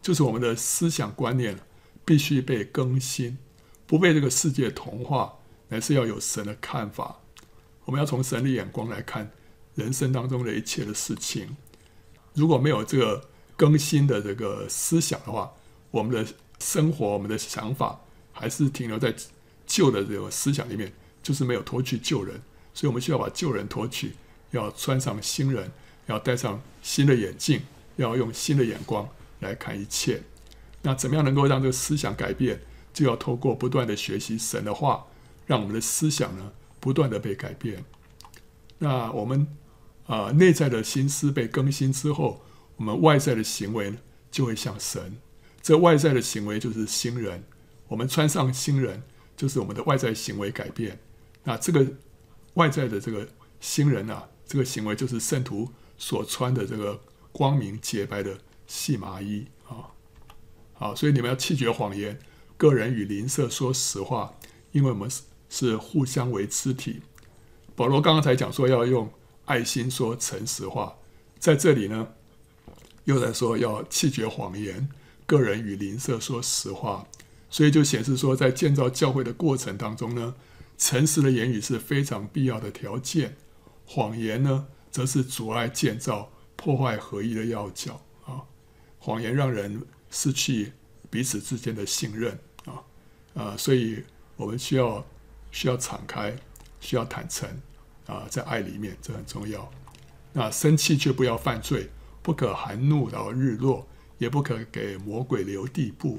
[0.00, 1.58] 就是我们的思想观念
[2.04, 3.38] 必须被更新，
[3.84, 5.40] 不被这个世界同化，
[5.70, 7.20] 乃是要有神的看法。
[7.86, 9.32] 我们要从神的眼光来看。
[9.74, 11.56] 人生当中的一切的事情，
[12.32, 15.50] 如果没有这个更新的这个思想的话，
[15.90, 17.98] 我们的生活、我们的想法
[18.32, 19.14] 还是停留在
[19.66, 20.92] 旧的这个思想里面，
[21.22, 22.40] 就是没有脱去旧人。
[22.74, 24.12] 所以，我们需要把旧人脱去，
[24.50, 25.72] 要穿上新人，
[26.06, 27.62] 要戴上新的眼镜，
[27.96, 29.08] 要用新的眼光
[29.40, 30.22] 来看一切。
[30.82, 32.60] 那怎么样能够让这个思想改变？
[32.92, 35.06] 就要透过不断的学习神的话，
[35.46, 37.84] 让我们的思想呢不断的被改变。
[38.78, 39.46] 那我们。
[40.06, 42.40] 啊，内在的心思被更新之后，
[42.76, 43.98] 我们外在的行为呢，
[44.30, 45.18] 就会像神。
[45.62, 47.44] 这外在的行为就是新人，
[47.88, 49.02] 我们穿上新人，
[49.36, 51.00] 就是我们的外在行为改变。
[51.44, 51.86] 那这个
[52.54, 53.28] 外在的这个
[53.60, 57.00] 新人啊，这个行为就是圣徒所穿的这个
[57.32, 59.90] 光明洁白的细麻衣啊。
[60.74, 62.18] 好，所以你们要弃绝谎言，
[62.56, 64.34] 个人与邻舍说实话，
[64.72, 67.02] 因为我们是是互相为肢体。
[67.74, 69.10] 保罗刚刚才讲说要用。
[69.46, 70.96] 爱心说诚实话，
[71.38, 72.08] 在这里呢，
[73.06, 74.88] 又在说要弃绝谎言，
[75.26, 77.08] 个人与邻舍说实话，
[77.48, 80.34] 所以就显示说，在建造教会的过程当中呢，
[80.78, 83.36] 诚实的言语是非常必要的条件，
[83.84, 88.42] 谎言呢，则是阻碍建造、破坏合一的要角啊。
[88.98, 90.72] 谎言让人失去
[91.10, 92.82] 彼此之间的信任啊
[93.34, 94.04] 啊，所以
[94.36, 95.04] 我们需要
[95.50, 96.36] 需要敞开，
[96.80, 97.48] 需要坦诚。
[98.06, 99.68] 啊，在爱里面，这很重要。
[100.32, 101.90] 那生气却不要犯罪，
[102.26, 103.86] 不可含怒到日落，
[104.18, 106.18] 也不可给魔鬼留地步。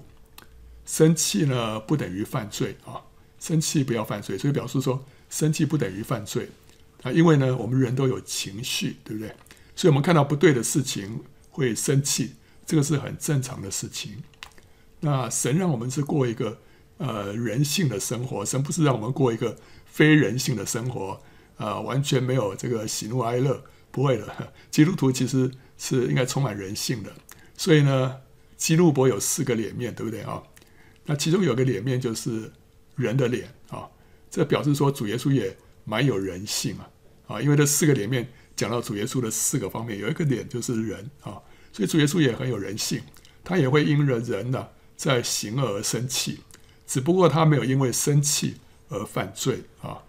[0.85, 3.03] 生气呢，不等于犯罪啊。
[3.41, 6.47] 生气不要犯罪，所以表示说，生气不等于犯罪
[7.03, 7.11] 啊。
[7.11, 9.35] 因为呢，我们人都有情绪，对不对？
[9.75, 12.35] 所以，我们看到不对的事情会生气，
[12.65, 14.23] 这个是很正常的事情。
[15.01, 16.57] 那神让我们是过一个
[16.99, 21.21] 呃人性的生活，神不是让我们过一个非人性的生活。
[21.57, 24.53] 啊、呃，完全没有这个喜怒哀乐，不会的。
[24.71, 27.13] 基督徒其实是应该充满人性的，
[27.55, 28.17] 所以呢，
[28.55, 30.41] 基路伯有四个脸面，对不对啊？
[31.05, 32.51] 那其中有个脸面就是
[32.95, 33.87] 人的脸啊，
[34.29, 35.55] 这表示说主耶稣也
[35.85, 36.89] 蛮有人性啊
[37.27, 43.01] 啊，因为这四个脸面讲到主耶稣的四个方面，有一个脸就是人啊，所以主耶稣也很有人性，
[43.43, 46.39] 他也会因着人呢在行恶而生气，
[46.85, 48.57] 只不过他没有因为生气
[48.89, 50.03] 而犯罪啊。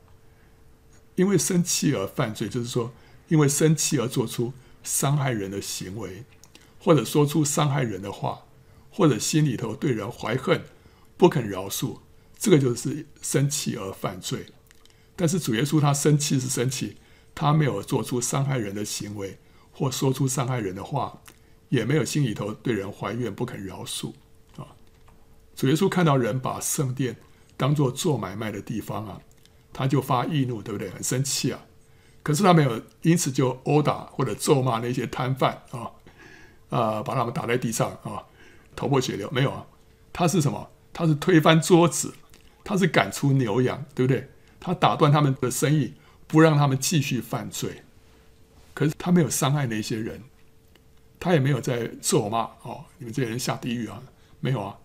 [1.15, 2.95] 因为生气而犯罪，就是说，
[3.27, 4.53] 因为生气而做出
[4.89, 6.25] 伤害人的行为，
[6.81, 8.47] 或者说出伤害人的话，
[8.91, 10.65] 或者心里头对人怀恨，
[11.19, 11.99] 不肯饶恕，
[12.39, 14.47] 这个就是生气而犯罪。
[15.15, 16.97] 但是主耶稣他生气是生气，
[17.35, 19.39] 他没有做出伤害人的行为，
[19.71, 21.23] 或说出伤害人的话，
[21.69, 24.15] 也没有心里头对人怀怨，不肯饶恕
[24.57, 24.75] 啊。
[25.55, 27.17] 主耶稣看到人把圣殿
[27.57, 29.21] 当做做买卖的地方啊。
[29.71, 30.91] 他就发易怒，对不对？
[30.91, 31.65] 很生气啊！
[32.23, 35.91] 可是他没有因此就殴打或者咒骂那些摊贩啊，
[36.69, 38.23] 啊，把他们打在地上啊，
[38.77, 39.31] 头破血流。
[39.31, 39.67] 没有啊，
[40.13, 40.71] 他是什么？
[40.93, 42.15] 他是推翻桌子，
[42.65, 44.29] 他是赶出牛羊，对不对？
[44.61, 45.95] 他打断他们的生意，
[46.27, 47.83] 不让他们继续犯罪。
[48.75, 50.23] 可是他没有伤害那些人，
[51.19, 54.03] 他也没有在咒骂哦，你们这些人下地狱啊！
[54.41, 54.77] 没有啊，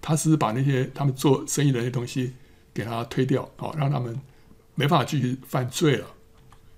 [0.00, 2.34] 他只是把那些他们做生意的那些东西
[2.74, 4.20] 给他推掉哦，让他们。
[4.74, 6.06] 没办法继续犯罪了，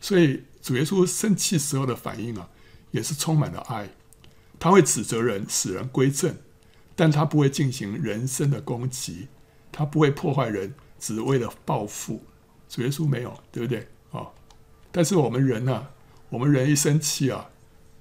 [0.01, 2.49] 所以主耶稣生气时候的反应啊，
[2.91, 3.91] 也是充满了爱。
[4.59, 6.37] 他会指责人，使人归正，
[6.97, 9.29] 但他不会进行人身的攻击，
[9.71, 12.23] 他不会破坏人，只为了报复。
[12.69, 14.27] 主耶稣没有，对不对啊？
[14.91, 15.89] 但是我们人呢、
[16.29, 17.51] 我们人一生气啊，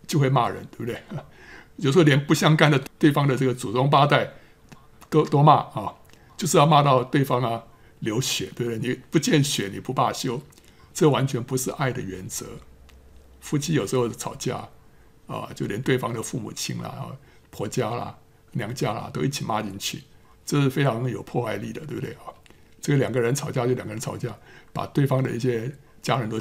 [0.08, 1.02] 就会骂人，对不对？
[1.78, 4.32] 有时候连不相干的对方的这个祖宗八代
[5.10, 5.94] 都都骂啊，
[6.38, 7.64] 就是要骂到对方啊。
[8.00, 8.80] 流血，对不对？
[8.80, 10.42] 你不见血，你不罢休，
[11.00, 12.46] 这完全不是爱的原则。
[13.40, 14.68] 夫妻有时候吵架
[15.28, 17.18] 啊，就连对方的父母亲啦、
[17.50, 18.18] 婆家啦、
[18.52, 20.04] 娘家啦，都一起骂进去，
[20.46, 22.36] 这是非常有破坏力的，对不对啊？
[22.82, 24.38] 这个两个人吵架就两个人吵架，
[24.74, 26.38] 把对方的一些家人都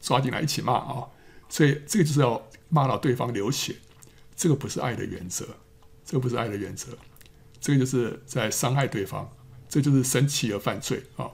[0.00, 1.04] 抓进来一起骂啊，
[1.48, 3.74] 所以这个就是要骂到对方流血，
[4.36, 5.44] 这个不是爱的原则，
[6.04, 6.96] 这个不是爱的原则，
[7.60, 9.28] 这个就是在伤害对方，
[9.68, 11.32] 这就是生气而犯罪啊。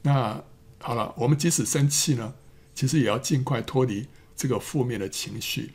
[0.00, 0.42] 那
[0.82, 2.34] 好了，我们即使生气呢，
[2.74, 5.70] 其实也要尽快脱离这个负面的情绪。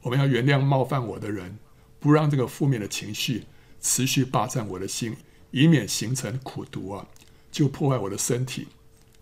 [0.00, 1.58] 我们要原谅冒犯我的人，
[2.00, 3.44] 不让这个负面的情绪
[3.78, 5.16] 持续霸占我的心，
[5.50, 7.06] 以免形成苦毒啊，
[7.52, 8.68] 就破坏我的身体，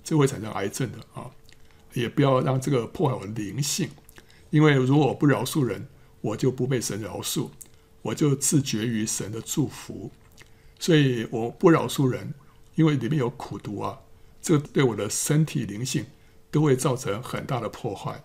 [0.05, 1.31] 这会产生癌症的啊。
[1.93, 3.91] 也不要让这个破坏我的灵性，
[4.51, 5.89] 因为如果我不饶恕人，
[6.21, 7.49] 我就不被神饶恕，
[8.03, 10.13] 我就自绝于神的祝福。
[10.79, 12.35] 所以我不饶恕人，
[12.75, 13.99] 因为里面有苦毒啊，
[14.45, 16.05] 这对我的身体灵性
[16.51, 18.23] 都会造成很大的破坏。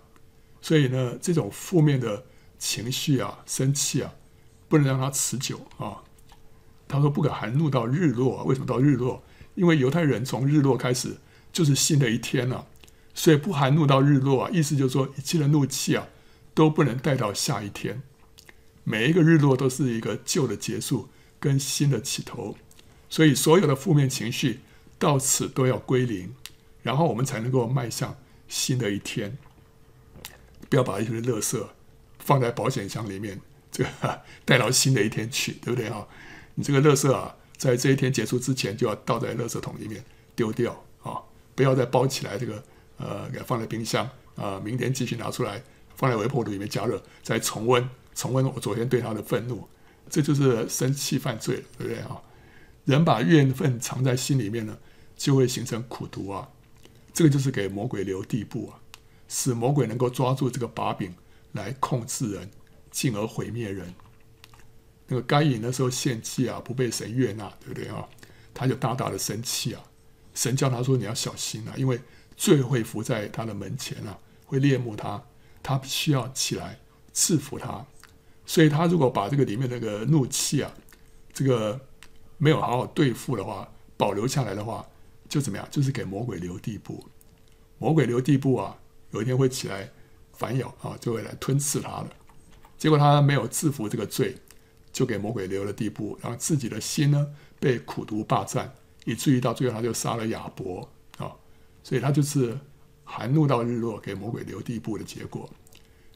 [0.59, 2.26] 所以呢，这种负面的
[2.57, 4.13] 情绪啊，生气啊，
[4.67, 6.03] 不能让它持久啊。
[6.89, 9.24] 他说不可含怒到日落，为什么到日落？
[9.55, 11.20] 因为犹太人从日落开始
[11.53, 12.65] 就是新的一天了啊。
[13.13, 16.09] 所以不含怒到日落啊，意思就是说，一切的怒气啊，
[16.53, 18.01] 都不能带到下一天。
[18.84, 21.07] 每一个日落都是一个旧的结束
[21.39, 22.57] 跟新的起头，
[23.09, 24.59] 所以所有的负面情绪
[25.00, 26.36] 到此都要归零，
[26.84, 28.16] 然后我们才能够迈向
[28.47, 29.36] 新的一天。
[30.70, 31.66] 不要把一些垃圾
[32.20, 33.41] 放在保险箱里面，
[33.72, 36.06] 这个带到新的一天去，对不对啊？
[36.54, 40.04] 你这个垃圾啊，在这一天结束之前就要倒在垃圾桶里面
[40.36, 41.18] 丢掉啊，
[41.56, 42.64] 不要再包起来这个。
[43.02, 45.64] 呃，给放在冰箱啊，明天继续拿出来，
[45.95, 49.66] 放在微波炉里面加热，再重温，重温我昨天对他的愤怒，
[50.10, 52.22] 这就是生气犯罪，对不对啊？
[52.84, 54.78] 人把怨愤藏在心里面呢，
[55.20, 56.49] 就会形成苦毒啊，
[57.13, 58.82] 这个就是给魔鬼留地步啊，
[59.28, 61.13] 使魔鬼能够抓住这个把柄
[61.51, 62.49] 来控制人，
[62.89, 63.93] 进而毁灭人。
[65.05, 68.07] 那个该隐那时候献祭啊，不被神悦纳，对不对啊？
[68.53, 69.84] 他就大大的生气啊，
[70.34, 71.99] 神叫他说你要小心啊，因为。
[72.39, 75.22] 罪会伏在他的门前啊，会猎慕他，
[75.61, 76.80] 他需要起来
[77.11, 77.86] 制服他。
[78.45, 80.74] 所以他如果把这个里面那个怒气啊，
[81.34, 81.78] 这个
[82.38, 84.88] 没有好好对付的话，保留下来的话，
[85.30, 85.66] 就怎么样？
[85.72, 87.06] 就是给魔鬼留地步。
[87.78, 88.76] 魔鬼留地步啊，
[89.12, 89.90] 有一天会起来
[90.34, 92.10] 反咬啊，就会来吞噬他的。
[92.78, 94.36] 结果他没有制服这个罪，
[94.92, 97.28] 就给魔鬼留了地步，然后自己的心呢
[97.60, 98.74] 被苦毒霸占，
[99.06, 101.32] 以至于到最后他就杀了亚伯啊。
[101.84, 102.58] 所以他就是
[103.04, 105.50] 含怒到日落，给魔鬼留地步的结果。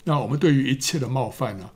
[0.04, 1.70] 那我们对于一切的冒犯呢，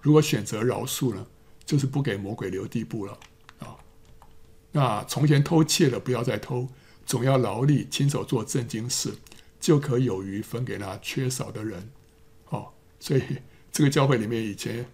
[0.00, 1.26] 如果选择饶恕呢，
[1.66, 3.18] 就是不给魔鬼留地步了
[3.58, 3.76] 啊。
[4.72, 6.66] 那从前偷窃的不要再偷，
[7.06, 9.12] 总要劳力亲手做正经事，
[9.60, 11.90] 就可有余分给那缺少的人。
[12.48, 12.68] 哦，
[13.00, 13.22] 所以
[13.72, 14.86] 这个教会里面以前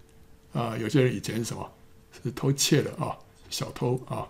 [0.52, 1.72] 啊，有些人以前是什么？
[2.22, 3.16] 是偷窃的啊，
[3.48, 4.28] 小偷啊。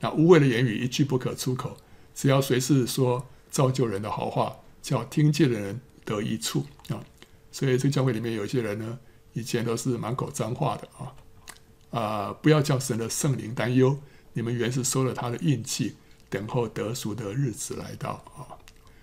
[0.00, 1.76] 那无谓的言语一句不可出口，
[2.14, 3.26] 只要随时说。
[3.50, 7.02] 造就人的好话，叫听见的人得益处啊！
[7.50, 8.96] 所以这个教会里面有些人呢，
[9.32, 12.32] 以前都是满口脏话的啊啊！
[12.40, 13.98] 不要叫神的圣灵担忧，
[14.34, 15.96] 你们原是收了他的印记，
[16.30, 18.56] 等候得赎的日子来到啊！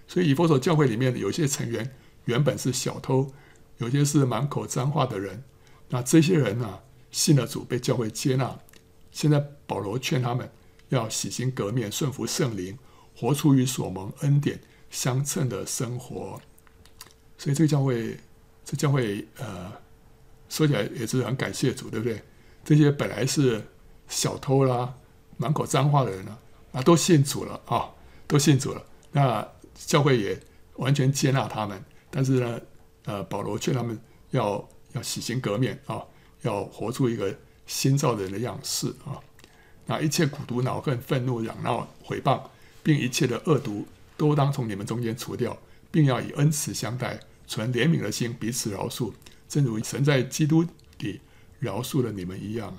[0.07, 3.31] 所以以弗所教会里面的有些成员原本是小偷，
[3.77, 5.43] 有些是满口脏话的人，
[5.89, 6.79] 那这些人呢、
[7.11, 8.57] 信了主，被教会接纳。
[9.11, 10.49] 现在保罗劝他们
[10.89, 12.75] 要洗心革面，顺服圣灵。
[13.19, 14.59] 活出与所蒙恩典
[14.91, 16.39] 相称的生活，
[17.35, 18.15] 所以这个教会，
[18.63, 19.73] 这教会呃，
[20.47, 22.21] 说起来也是很感谢主，对不对？
[22.63, 23.59] 这些本来是
[24.07, 24.93] 小偷啦、
[25.37, 26.37] 满口脏话的人呢，
[26.71, 27.89] 啊，都信主了啊，
[28.27, 28.83] 都信主了。
[29.11, 30.39] 那教会也
[30.75, 32.61] 完全接纳他们，但是呢，
[33.05, 33.99] 呃，保罗劝他们
[34.31, 36.03] 要要洗心革面啊，
[36.41, 39.19] 要活出一个新造人的样式啊。
[39.85, 42.41] 那一切苦毒、恼恨、愤怒、嚷闹、毁谤。
[42.83, 45.57] 并一切的恶毒都当从你们中间除掉，
[45.91, 49.11] 并要以恩慈相待，存怜悯的心，彼此饶恕，
[49.49, 50.65] 正如神在基督
[50.99, 51.19] 里
[51.59, 52.73] 饶恕了你们一样。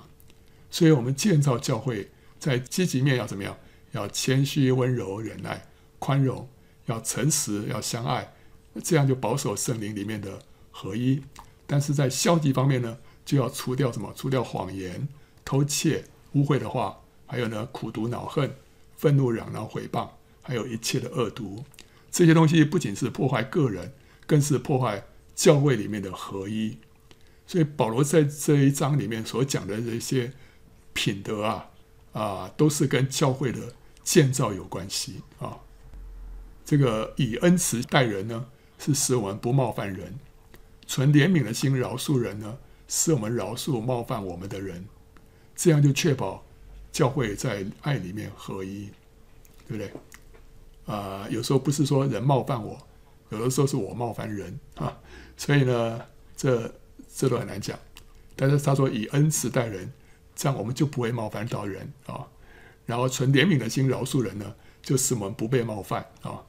[0.71, 2.09] 所以，我们建造教会，
[2.39, 3.55] 在积极面要怎么样？
[3.91, 5.65] 要谦虚、温柔、忍耐、
[5.97, 6.47] 宽容，
[6.85, 8.33] 要诚实，要相爱，
[8.83, 10.39] 这样就保守圣灵里面的
[10.71, 11.21] 合一。
[11.65, 14.13] 但是在消极方面呢，就要除掉什么？
[14.15, 15.07] 除掉谎言、
[15.43, 18.55] 偷窃、污秽的话，还有呢，苦毒、恼恨。
[18.97, 20.09] 愤怒、嚷闹、毁谤，
[20.41, 21.63] 还有一切的恶毒，
[22.11, 23.93] 这些东西不仅是破坏个人，
[24.27, 26.77] 更是破坏教会里面的合一。
[27.47, 30.33] 所以保罗在这一章里面所讲的这些
[30.91, 31.69] 品德啊，
[32.11, 33.73] 啊，都是跟教会的
[34.03, 35.57] 建造有关系啊。
[36.65, 38.45] 这个以恩慈待人呢，
[38.77, 40.13] 是使我们不冒犯人；
[40.85, 44.85] 存怜悯的心饶恕人呢，使我们饶恕冒犯我们的人。
[45.55, 46.45] 这样就确保
[46.91, 48.89] 教会在爱里面合一，
[49.67, 49.91] 对不对？
[50.85, 52.77] 啊、有时候不是说人冒犯我，
[53.29, 54.97] 有的时候是我冒犯人啊。
[55.37, 56.01] 所以呢，
[56.37, 56.71] 这
[57.13, 57.77] 这都很难讲。
[58.35, 59.91] 但是他说以恩慈待人，
[60.35, 62.27] 这样我们就不会冒犯到人啊。
[62.89, 66.41] 然后存怜悯的心饶恕人呢，就使我们不被冒犯啊。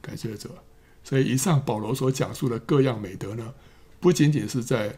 [0.00, 0.48] 感谢主。
[1.02, 3.52] 所以以上保罗所讲述的各样美德呢，
[3.98, 4.96] 不仅仅是在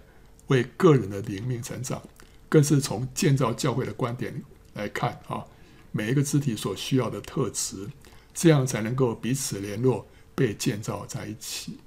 [0.49, 2.03] 为个人的灵命成长，
[2.51, 4.43] 更是从建造教会的观点
[4.75, 5.43] 来看啊，
[5.91, 7.89] 每一个肢体所需要的特质，
[8.35, 11.79] 这样才能够彼此联络，被建造在一起。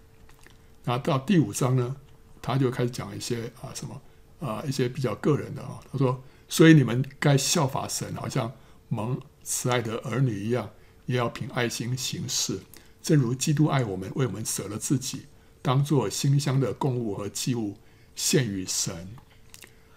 [0.86, 1.95] 那到第五章呢，
[2.41, 4.01] 他就开始讲一些啊什么
[4.39, 8.51] 啊一些比较个人的啊，他说：所以你们该效法神，好像
[8.93, 10.69] 蒙慈爱的儿女一样，
[11.07, 12.59] 也要凭爱心行事。
[13.01, 15.25] 正如基督爱我们，为我们舍了自己，
[15.61, 17.75] 当作馨香的供物和祭物
[18.15, 19.07] 献与神。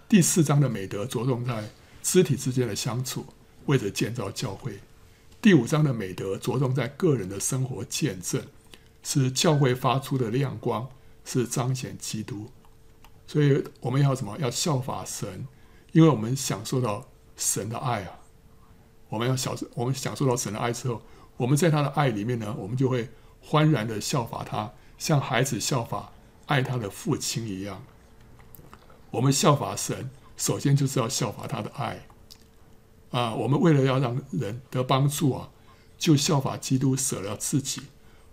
[0.09, 1.69] 第四章的美德着重在
[2.01, 3.25] 肢体之间的相处，
[3.67, 4.79] 为着建造教会。
[5.39, 8.41] 第五章的美德着重在个人的生活见证，
[9.03, 10.89] 是教会发出的亮光，
[11.23, 12.49] 是彰显基督。
[13.27, 14.37] 所以我们要什么？
[14.39, 15.47] 要效法神，
[15.91, 18.16] 因为我们享受到神的爱啊！
[19.09, 21.01] 我们要享受，我们享受到神的爱之后。
[21.37, 23.09] 我们在他的爱里面呢，我们就会
[23.41, 26.11] 欢然的效法他，像孩子效法
[26.47, 27.83] 爱他的父亲一样。
[29.11, 32.07] 我们效法神，首先就是要效法他的爱。
[33.11, 35.51] 啊，我们为了要让人得帮助啊，
[35.99, 37.83] 就效法基督舍了自己，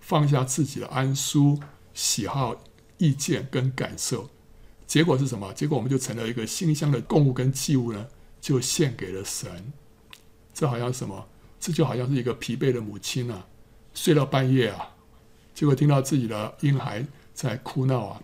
[0.00, 1.60] 放下自己的安舒、
[1.92, 2.56] 喜好、
[2.96, 4.30] 意见跟感受。
[4.86, 5.52] 结果是什么？
[5.52, 8.06] 结果我们就成了一个馨香的供物跟祭物呢，
[8.40, 9.72] 就献给了神。
[10.54, 11.28] 这好像什么？
[11.60, 13.46] 这就好像是一个疲惫的母亲啊，
[13.94, 14.94] 睡到半夜啊，
[15.54, 18.22] 结果听到自己的婴孩在哭闹啊，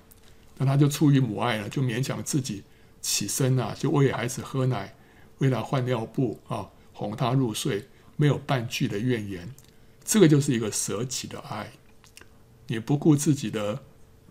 [0.59, 2.62] 那他就出于母爱了，就勉强自己
[3.01, 4.95] 起身啊，就喂孩子喝奶，
[5.39, 9.55] 为他换尿布啊，哄他入睡，没有半句的怨言。
[10.05, 11.72] 这个就是一个舍己的爱，
[12.66, 13.83] 你不顾自己的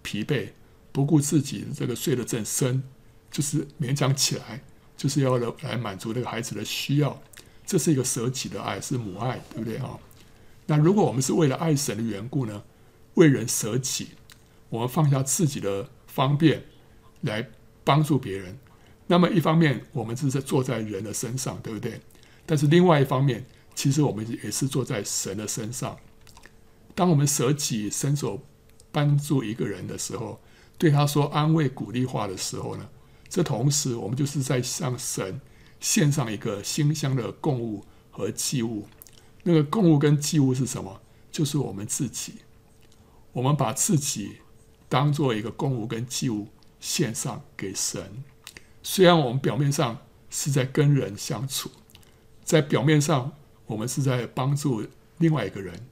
[0.04, 0.50] 疲惫，
[0.92, 2.84] 不顾自己这个睡得正深，
[3.32, 4.62] 就是勉强起来，
[4.96, 7.20] 就是要来满足这个孩子的需要。
[7.70, 9.92] 这是一个舍己的爱，是母爱，对不对啊？
[10.66, 12.64] 那如果我们是为了爱神的缘故呢，
[13.14, 14.08] 为人舍己，
[14.70, 16.66] 我们放下自己的方便
[17.22, 17.48] 来
[17.84, 18.58] 帮助别人，
[19.06, 22.02] 那么一方面我们是在坐在人的身上，对不对？
[22.48, 23.46] 但是另外一方面，
[23.76, 25.96] 其实我们也是坐在神的身上。
[26.96, 28.42] 当我们舍己伸手
[28.92, 30.42] 帮助一个人的时候，
[30.80, 32.90] 对他说安慰鼓励话的时候呢，
[33.30, 35.40] 这同时我们就是在向神。
[35.80, 38.88] 献上一个馨香的供物和祭物，
[39.44, 41.02] 那个供物跟祭物是什么？
[41.32, 42.36] 就是我们自己。
[43.32, 44.38] 我们把自己
[44.90, 46.48] 当做一个供物跟祭物
[46.80, 48.24] 献上给神。
[48.82, 50.00] 虽然我们表面上
[50.30, 51.70] 是在跟人相处，
[52.44, 53.32] 在表面上
[53.68, 54.84] 我们是在帮助
[55.20, 55.88] 另外一个人，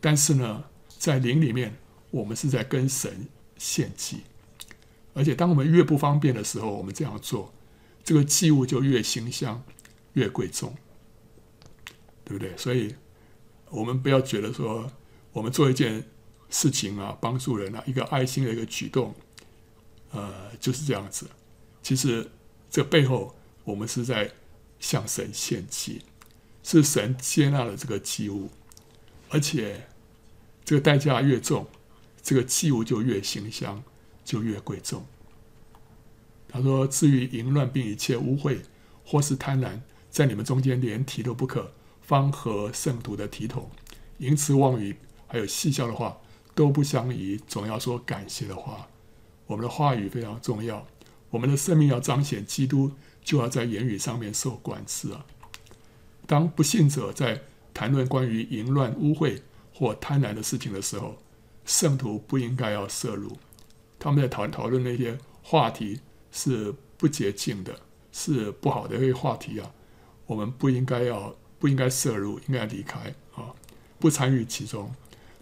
[0.00, 0.64] 但是呢，
[0.98, 1.76] 在灵里面
[2.10, 3.26] 我们是在跟神
[3.58, 4.22] 献祭。
[5.12, 7.52] 而且当我们越不方便的时候，我们这样做。
[8.06, 9.64] 这个祭物就越馨香，
[10.12, 10.76] 越贵重，
[12.24, 12.56] 对不对？
[12.56, 12.94] 所以，
[13.68, 14.92] 我们不要觉得说，
[15.32, 16.04] 我们做一件
[16.48, 19.12] 事情啊，帮助人啊，一个爱心的一个举动，
[20.12, 21.28] 呃，就是这样子。
[21.82, 22.30] 其实，
[22.70, 23.34] 这背后
[23.64, 24.30] 我们是在
[24.78, 26.02] 向神献祭，
[26.62, 28.50] 是神接纳了这个祭物，
[29.30, 29.88] 而且
[30.64, 31.66] 这个代价越重，
[32.22, 33.82] 这个祭物就越馨香，
[34.24, 35.04] 就越贵重。
[36.56, 38.60] 他说：“至于淫乱并一切污秽，
[39.04, 43.70] 或是贪婪，在你们中间连提都不可，方合圣徒的体统。
[44.18, 44.96] 淫词妄语，
[45.26, 46.16] 还有戏笑的话，
[46.54, 47.38] 都不相宜。
[47.46, 48.88] 总要说感谢的话。
[49.46, 50.86] 我们的话语非常重要，
[51.28, 52.92] 我们的生命要彰显基督，
[53.22, 55.26] 就要在言语上面受管制啊。
[56.26, 57.42] 当不信者在
[57.74, 59.42] 谈论关于淫乱、污秽
[59.74, 61.18] 或贪婪的事情的时候，
[61.66, 63.36] 圣徒不应该要涉入。
[63.98, 66.00] 他们在讨讨论那些话题。”
[66.36, 67.74] 是不洁净的，
[68.12, 69.72] 是不好的一个话题啊！
[70.26, 73.54] 我们不应该要，不应该涉入，应该离开啊，
[73.98, 74.94] 不参与其中。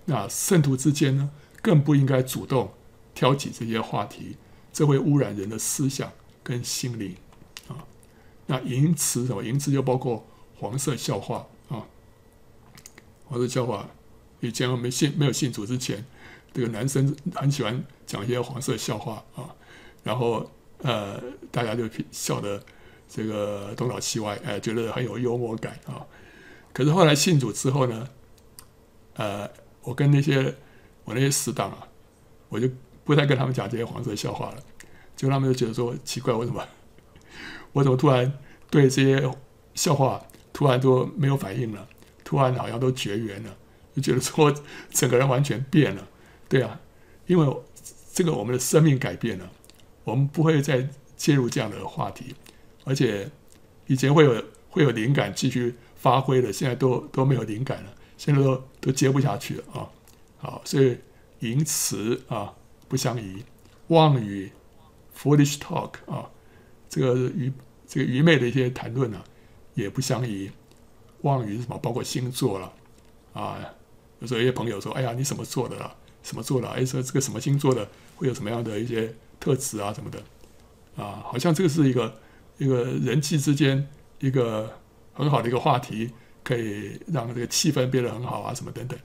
[0.05, 1.28] 那圣徒之间呢，
[1.61, 2.72] 更不应该主动
[3.12, 4.36] 挑起这些话题，
[4.72, 6.12] 这会污染人的思想
[6.45, 7.16] 跟心灵
[7.66, 7.84] 啊。
[8.47, 9.42] 那淫词什么？
[9.42, 10.24] 淫词就包括
[10.57, 11.84] 黄色笑话啊，
[13.24, 13.90] 黄色笑话。
[14.38, 16.05] 以前我们信没有信主之前，
[16.53, 19.53] 这个男生很喜欢讲一些黄色笑话啊，
[20.05, 20.49] 然后。
[20.85, 21.18] 呃，
[21.51, 22.62] 大家就笑得
[23.09, 26.05] 这个东倒西歪，哎，觉得很有幽默感啊。
[26.74, 28.07] 可是后来信主之后呢，
[29.14, 29.49] 呃，
[29.80, 30.55] 我跟那些
[31.05, 31.89] 我那些死党啊，
[32.51, 32.68] 我就
[33.03, 34.59] 不再跟他们讲这些黄色笑话了。
[35.16, 36.62] 就他们就觉得说奇怪，为什么
[37.72, 38.30] 我怎么突然
[38.68, 39.26] 对这些
[39.74, 40.22] 笑话
[40.53, 41.89] 突然都没有反应了？
[42.24, 43.57] 突然好像都绝缘了，
[43.97, 44.53] 就觉得说
[44.91, 46.07] 整个人完全变了。
[46.47, 46.78] 对啊，
[47.26, 47.57] 因为
[48.12, 49.51] 这个我们的生命改变了，
[50.05, 52.34] 我们不会再介入这样的话题，
[52.84, 53.30] 而且
[53.86, 59.90] 以前会有会有灵感继续发挥的，现在都都没有灵感了，现在都都接不下去了啊。
[60.38, 60.98] 好，所以
[61.40, 62.55] 淫词啊
[62.86, 63.42] 不相宜，
[63.88, 64.52] 妄语。
[65.16, 66.28] Foolish talk 啊，
[66.88, 67.52] 这个愚
[67.86, 69.22] 这个愚昧的一些谈论呢、
[69.74, 70.50] 也不相宜。
[71.20, 71.78] 妄语是什么？
[71.78, 72.72] 包括星座了
[73.32, 73.61] 啊。
[74.18, 75.96] 有时候一些朋友说：“哎呀，你什么座的了？
[76.24, 76.68] 什么座的？
[76.68, 79.14] 哎，说这个什么星座的会有什么样的一些
[79.45, 79.92] 特质啊？
[79.92, 80.18] 什么的
[80.97, 81.22] 啊？
[81.24, 82.20] 好像这个是一个
[82.57, 83.86] 一个人际之间
[84.20, 84.72] 一个
[85.12, 86.11] 很好的一个话题，
[86.42, 88.99] 可以让这个气氛变得很好啊，什么等等。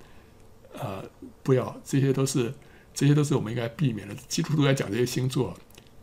[0.74, 1.04] 呃，
[1.44, 2.54] 不要，这些都是
[2.94, 4.16] 这些都是我们应该避免的。
[4.28, 5.54] 基督徒在讲这些星座。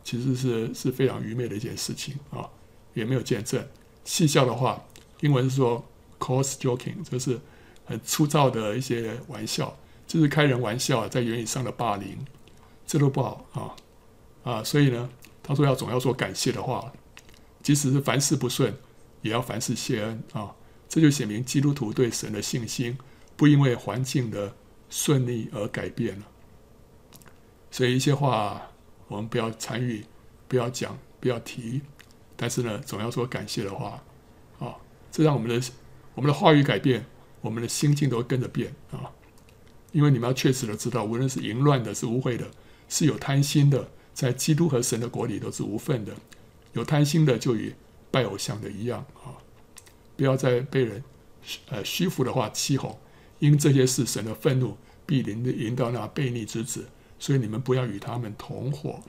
[0.09, 2.47] 其实是是非常愚昧的一件事情啊，
[2.93, 3.61] 也没有见证。
[4.05, 4.81] 戏笑的话，
[5.19, 5.85] 英文是说
[6.17, 7.37] coarse joking，就是
[7.83, 9.77] 很粗糙的一些玩笑，
[10.07, 12.25] 就是开人玩笑，在言语上的霸凌，
[12.85, 13.75] 这都不好啊
[14.49, 14.63] 啊！
[14.63, 15.09] 所以呢，
[15.43, 16.93] 他说要总要说感谢的话，
[17.61, 18.73] 即使是凡事不顺，
[19.21, 20.55] 也要凡事谢恩啊。
[20.87, 22.97] 这就显明基督徒对神的信心
[23.35, 24.55] 不因为环境的
[24.89, 26.25] 顺利而改变了。
[27.71, 28.61] 所以一些话。
[29.09, 30.03] 我们不要参与，
[30.49, 31.79] 不要讲，不要提，
[32.35, 34.03] 但是呢，总要说感谢的话，
[34.59, 34.75] 啊，
[35.09, 35.65] 这让我们的
[36.13, 37.05] 我们的话语改变，
[37.39, 39.09] 我们的心境都跟着变啊。
[39.93, 42.51] 因为你们要确实的知道，无论是淫乱的，是污秽的，
[42.89, 46.11] 是有贪心的，在基督和神的国里都是无份的。
[46.73, 47.71] 有贪心的，就与
[48.09, 49.37] 拜偶像的一样啊。
[50.15, 51.03] 不要再被人
[51.69, 52.97] 呃虚浮的话欺哄，
[53.37, 56.87] 因这些事，神的愤怒必临临到那悖逆之子。
[57.19, 58.99] 所以你们不要与他们同伙，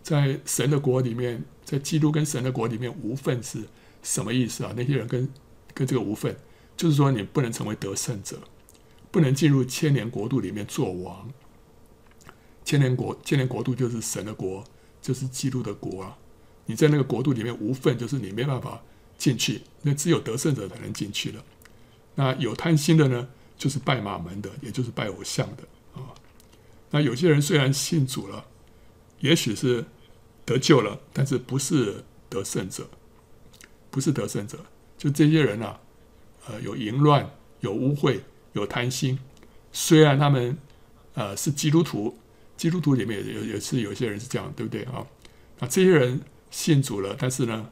[0.00, 3.64] 在神的国里面，在基督跟神的国里面无份是
[4.00, 4.72] 什么意思啊？
[4.76, 5.28] 那些人跟
[5.74, 6.36] 跟这个无份，
[6.76, 8.38] 就是说你不能成为得胜者，
[9.10, 11.28] 不能进入千年国度里面做王。
[12.64, 14.64] 千年国千年国度就是神的国，
[15.02, 16.16] 就是基督的国啊！
[16.66, 18.80] 你在那个国度里面无份，就是你没办法
[19.18, 21.44] 进去，那只有得胜者才能进去了。
[22.14, 25.64] 那有贪心的呢，就是拜马门的，也就是拜偶像的
[26.00, 26.14] 啊。
[26.90, 28.44] 那有些人虽然信主了，
[29.20, 29.84] 也许是
[30.44, 32.88] 得救了，但是不是得胜者，
[33.90, 34.58] 不是得胜者。
[34.98, 35.80] 就这些人啊，
[36.46, 37.28] 呃，有淫乱，
[37.60, 38.20] 有污秽，
[38.52, 39.18] 有贪心。
[39.72, 40.56] 虽然他们
[41.14, 42.18] 呃是基督徒，
[42.60, 45.06] 基督徒里面也也是有些人是这样，对不对啊？
[45.60, 47.70] 那这些人信主了，但是呢，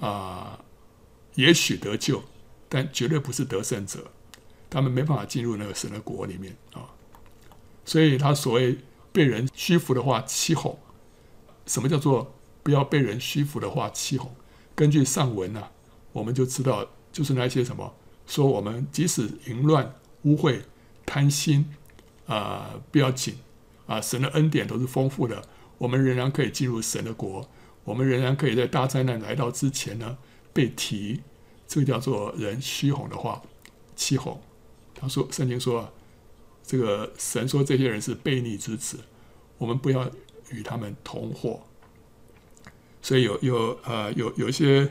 [0.00, 0.58] 啊、
[1.36, 2.20] 也许得救，
[2.68, 4.10] 但绝对不是得胜者。
[4.68, 6.90] 他们没办法进入那个神的国里面啊。
[7.84, 8.78] 所以他所谓
[9.12, 10.76] 被人屈服的话欺哄，
[11.64, 14.34] 什么叫做不要被人屈服的话欺哄？
[14.74, 15.68] 根据上文呢、
[16.10, 17.94] 我们就知道，就是那些什么
[18.26, 20.62] 说我们即使淫乱、污秽、
[21.06, 21.72] 贪心，
[22.26, 23.36] 啊、不要紧
[23.86, 25.42] 啊，神的恩典都是丰富的，
[25.78, 27.48] 我们仍然可以进入神的国，
[27.84, 30.18] 我们仍然可以在大灾难来到之前呢
[30.52, 31.22] 被提，
[31.66, 33.42] 这个叫做人虚哄的话
[33.96, 34.40] 欺哄。
[34.94, 35.92] 他说圣经说。
[36.66, 38.98] 这个神说这些人是悖逆之子，
[39.58, 40.10] 我们不要
[40.48, 41.60] 与他们同伙。
[43.02, 44.90] 所以有有呃有有一些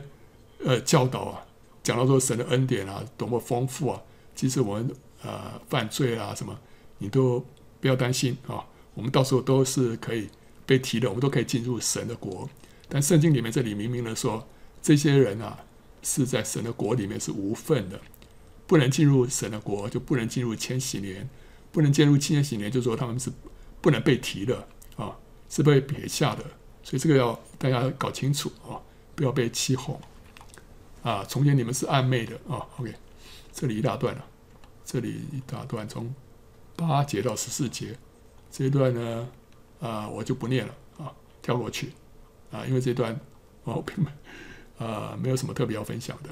[0.64, 1.44] 呃教导啊，
[1.82, 4.00] 讲到说神的恩典啊多么丰富啊，
[4.36, 6.56] 即使我们呃犯罪啊什么，
[6.98, 7.44] 你都
[7.80, 8.64] 不要担心啊，
[8.94, 10.28] 我们到时候都是可以
[10.64, 12.48] 被提的，我们都可以进入神的国。
[12.88, 14.48] 但圣经里面这里明明的说，
[14.80, 15.58] 这些人啊
[16.02, 18.00] 是在神的国里面是无份的，
[18.66, 21.28] 不能进入神的国，就不能进入千禧年。
[21.72, 23.28] 不能进入千禧年，就说他们是
[23.80, 25.18] 不能被提的啊，
[25.48, 26.44] 是被撇下的，
[26.84, 28.78] 所以这个要大家搞清楚啊，
[29.16, 30.00] 不要被欺哄
[31.02, 31.24] 啊。
[31.28, 32.94] 从前你们是暗昧的啊，OK，
[33.52, 34.24] 这里一大段了，
[34.84, 36.14] 这里一大段从
[36.76, 37.98] 八节到十四节
[38.56, 39.28] 这一段呢
[39.80, 41.90] 啊，我就不念了啊，跳过去
[42.52, 43.18] 啊，因为这段
[43.64, 44.08] 我并没
[44.78, 46.30] 啊没有什么特别要分享的，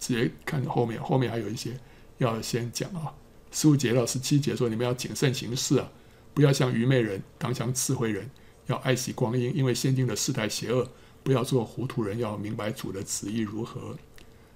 [0.00, 1.78] 直接看后面，后面还有一些
[2.18, 3.14] 要先讲啊。
[3.52, 5.88] 十五节到十七节说：“你们要谨慎行事啊，
[6.34, 8.28] 不要像愚昧人，当像智慧人，
[8.66, 10.88] 要爱惜光阴，因为现今的世代邪恶。
[11.22, 13.96] 不要做糊涂人，要明白主的旨意如何。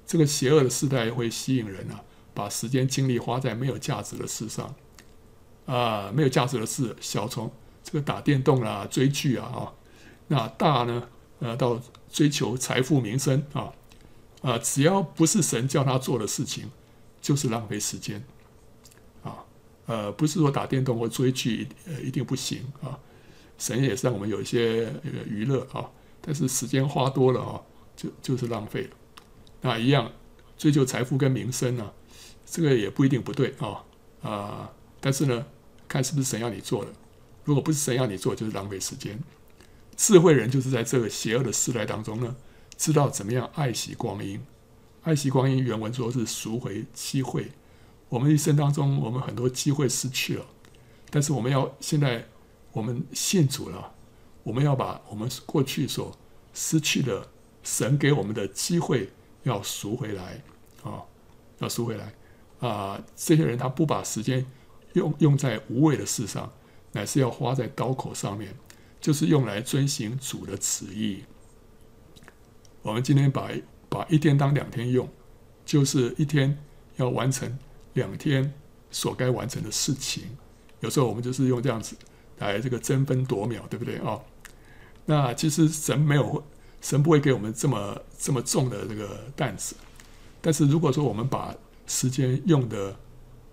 [0.04, 2.02] 这个邪恶的世代会吸引人啊，
[2.34, 4.74] 把时间精力花在没有价值的事上
[5.66, 7.50] 啊，没有价值的事，小从
[7.82, 9.72] 这个打电动啊、追剧啊啊，
[10.28, 11.08] 那大呢，
[11.40, 13.72] 呃，到追求财富名声啊
[14.42, 16.70] 啊，只要不是神叫他做的事情，
[17.20, 18.24] 就是浪费时间。”
[19.22, 19.44] 啊
[19.86, 22.98] 呃，不是说打电动或追剧呃一定不行啊。
[23.58, 24.92] 神也是让我们有一些
[25.26, 25.88] 娱乐啊，
[26.20, 27.60] 但是时间花多了啊，
[27.96, 28.90] 就就是浪费了。
[29.62, 30.12] 那一样
[30.58, 31.92] 追求财富跟名声呢、啊，
[32.44, 33.82] 这个也不一定不对啊
[34.22, 35.46] 啊，但是呢，
[35.89, 36.91] 看是不是神要你做的。
[37.45, 39.18] 如果不是神要你做，就是浪费时间。
[39.97, 42.37] 智慧人就是在这个邪恶的时代当中呢，
[42.76, 44.41] 知道怎么样爱惜光阴。
[45.03, 47.53] 爱惜光阴原文说是赎回机会。
[48.09, 50.47] 我们一生当中，我们很多机会失去了，
[51.11, 52.26] 但是我们要现在
[52.72, 53.93] 我们信主了，
[54.43, 56.16] 我们要把我们过去所
[56.53, 57.28] 失去的
[57.62, 59.11] 神给我们的机会
[59.45, 60.43] 要赎回来
[60.82, 61.03] 啊，
[61.59, 62.12] 要赎回来
[62.61, 63.01] 啊！
[63.16, 64.45] 这些人他不把时间
[64.97, 66.53] 用用在无谓的事上。
[66.92, 68.55] 乃是要花在刀口上面，
[69.03, 71.24] 就是用来遵行主的旨意。
[72.80, 73.51] 我们今天把
[73.90, 75.07] 把一天当两天用，
[75.66, 76.57] 就是一天
[76.97, 77.59] 要完成
[77.92, 78.51] 两天
[78.90, 80.24] 所该完成的事情。
[80.80, 81.94] 有时候我们就是用这样子
[82.38, 84.18] 来这个争分夺秒，对不对啊？
[85.05, 86.42] 那其实神没有，
[86.80, 89.76] 神不会给我们这么这么重的这个担子。
[90.40, 91.55] 但是如果说我们把
[91.86, 92.97] 时间用的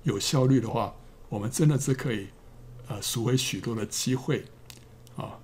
[0.03, 0.95] 有效率的话，
[1.33, 2.27] 我们真的是可以。
[2.85, 4.43] 呃，赎回许多的机会，
[5.15, 5.39] 啊，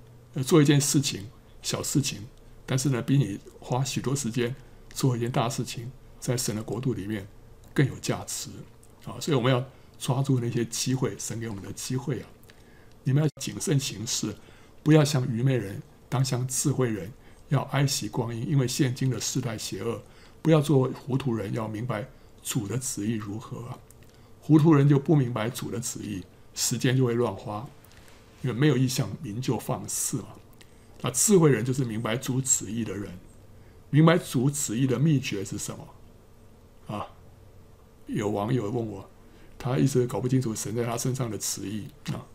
[0.45, 1.25] 做一件事情，
[1.61, 2.27] 小事情，
[2.65, 4.53] 但是呢，比你花许多时间
[4.93, 7.25] 做一件大事情，在神的国度里面
[7.73, 8.49] 更有价值，
[9.05, 9.65] 啊，所以我们要
[9.97, 12.27] 抓住那些机会，神给我们的机会啊，
[13.05, 14.35] 你们要谨慎行事，
[14.83, 17.09] 不要像愚昧人，当像智慧人，
[17.47, 20.03] 要爱惜光阴，因为现今的世代邪恶，
[20.41, 22.05] 不要做糊涂人，要明白
[22.43, 23.79] 主的旨意如何啊，
[24.49, 26.23] 糊涂人就不明白主的旨意。
[26.55, 27.65] 时间就会乱花，
[28.41, 30.29] 因为没有意向，民就放肆嘛。
[31.01, 33.17] 那智慧人就是明白主旨意的人，
[33.91, 36.95] 明白主旨意的秘诀是什么？
[36.95, 37.05] 啊，
[38.07, 39.07] 有网友问我，
[39.57, 42.25] 他一直搞不清楚神在他身上的旨意啊，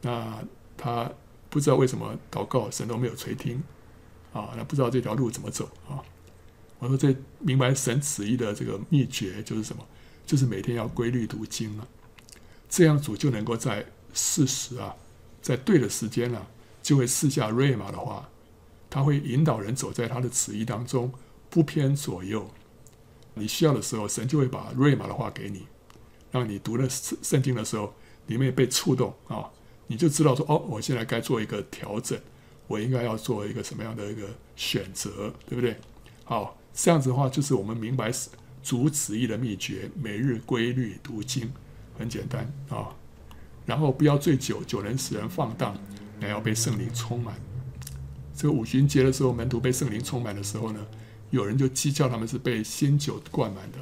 [0.00, 0.44] 那
[0.76, 1.12] 他
[1.50, 3.62] 不知道为什么祷告神都没有垂听
[4.32, 6.02] 啊，那不知道这条路怎么走啊？
[6.80, 9.86] 我说这明白神旨意的这个秘诀就是什么？
[10.32, 11.86] 就是每天要规律读经啊。
[12.66, 14.96] 这样主就能够在适时啊，
[15.42, 16.46] 在对的时间呢、啊，
[16.82, 18.26] 就会赐下瑞玛的话，
[18.88, 21.12] 他会引导人走在他的旨意当中，
[21.50, 22.48] 不偏左右。
[23.34, 25.66] 你需要的时候，神就会把瑞玛的话给你，
[26.30, 27.92] 让你读了圣圣经的时候，
[28.28, 29.50] 里面被触动啊，
[29.86, 32.18] 你就知道说哦，我现在该做一个调整，
[32.66, 34.26] 我应该要做一个什么样的一个
[34.56, 35.76] 选择，对不对？
[36.24, 38.10] 好，这样子的话，就是我们明白
[38.62, 41.50] 主旨意的秘诀，每日规律读经。
[41.98, 42.88] 很简单啊、
[43.66, 45.76] 然后不要醉酒，酒能使人放荡，
[46.18, 47.34] 还要被圣灵充满。
[48.34, 50.84] 这个五旬节的时候，门徒被圣灵充满的时候呢，
[51.30, 53.78] 有人就讥笑他们是被新酒灌满的。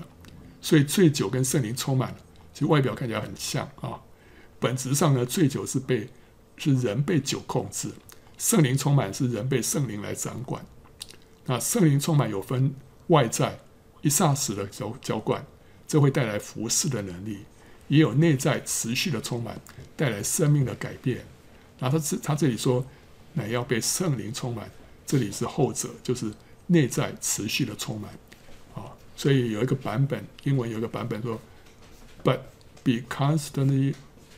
[0.60, 2.14] 所以醉酒跟圣灵充满，
[2.52, 4.02] 其实外表看起来很像啊、
[4.58, 6.08] 本质上呢，醉酒是被
[6.56, 7.90] 是人被酒控制，
[8.36, 10.66] 圣灵充满是人被圣灵来掌管。
[11.46, 12.74] 那圣灵充满有分
[13.06, 13.60] 外在
[14.02, 15.44] 一霎时的浇浇灌，
[15.86, 17.44] 这会带来服侍的能力。
[17.88, 19.60] 也有内在持续的充满，
[19.96, 21.24] 带来生命的改变。
[21.78, 22.86] 然后他这他这里说，
[23.32, 24.70] 乃要被圣灵充满，
[25.04, 26.32] 这里是后者，就是
[26.68, 28.12] 内在持续的充满。
[28.76, 31.40] 啊，所以有一个版本，英文有一个版本说
[32.22, 32.38] ，But
[32.84, 33.94] be constantly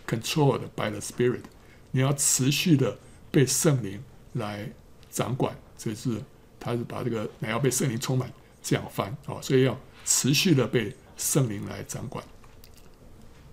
[0.07, 1.43] controlled by the Spirit。
[1.91, 2.99] 你要持续的
[3.31, 4.03] 被圣灵
[4.33, 4.73] 来
[5.11, 5.55] 掌管。
[5.77, 6.23] 这是
[6.59, 8.33] 他是把这个乃要被圣灵充满
[8.63, 12.25] 这样翻啊，所以要持续的被圣灵来掌管。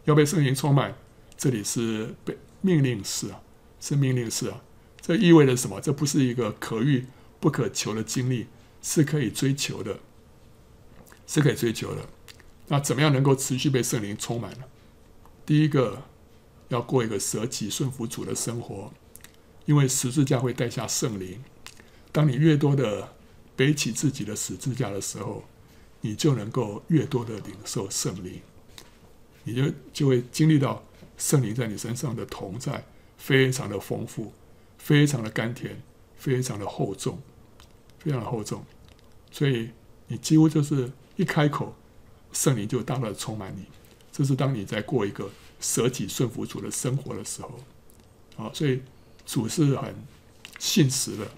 [0.06, 0.96] 要被圣灵充满，
[1.38, 3.42] 这里是被命令式啊，
[3.80, 4.62] 是命令式啊。
[5.02, 5.82] 这意味着什么？
[5.82, 7.06] 这不是一个可遇
[7.40, 8.48] 不可求的经历，
[8.82, 10.00] 是可以追求的，
[11.26, 12.02] 是可以追求的。
[12.68, 14.64] 那怎么样能够持续被圣灵充满呢？
[15.46, 16.04] 第一个，
[16.68, 18.94] 要过一个舍己顺服主的生活，
[19.66, 21.44] 因为十字架会带下圣灵。
[22.12, 23.16] 当你越多的
[23.60, 25.44] 背起自己的十字架的时候，
[26.00, 28.40] 你就能够越多的领受圣灵。
[29.44, 30.82] 你就就会经历到
[31.18, 32.86] 圣灵在你身上的同在，
[33.18, 34.32] 非常的丰富，
[34.78, 35.78] 非常的甘甜，
[36.16, 37.22] 非常的厚重，
[37.98, 38.64] 非常的厚重。
[39.30, 39.72] 所以
[40.08, 41.76] 你几乎就是一开口，
[42.32, 43.66] 圣灵就大大的充满你。
[44.10, 45.30] 这是当你在过一个
[45.60, 47.60] 舍己顺服主的生活的时候，
[48.38, 48.82] 啊，所以
[49.26, 49.94] 主是很
[50.60, 51.30] 信实的。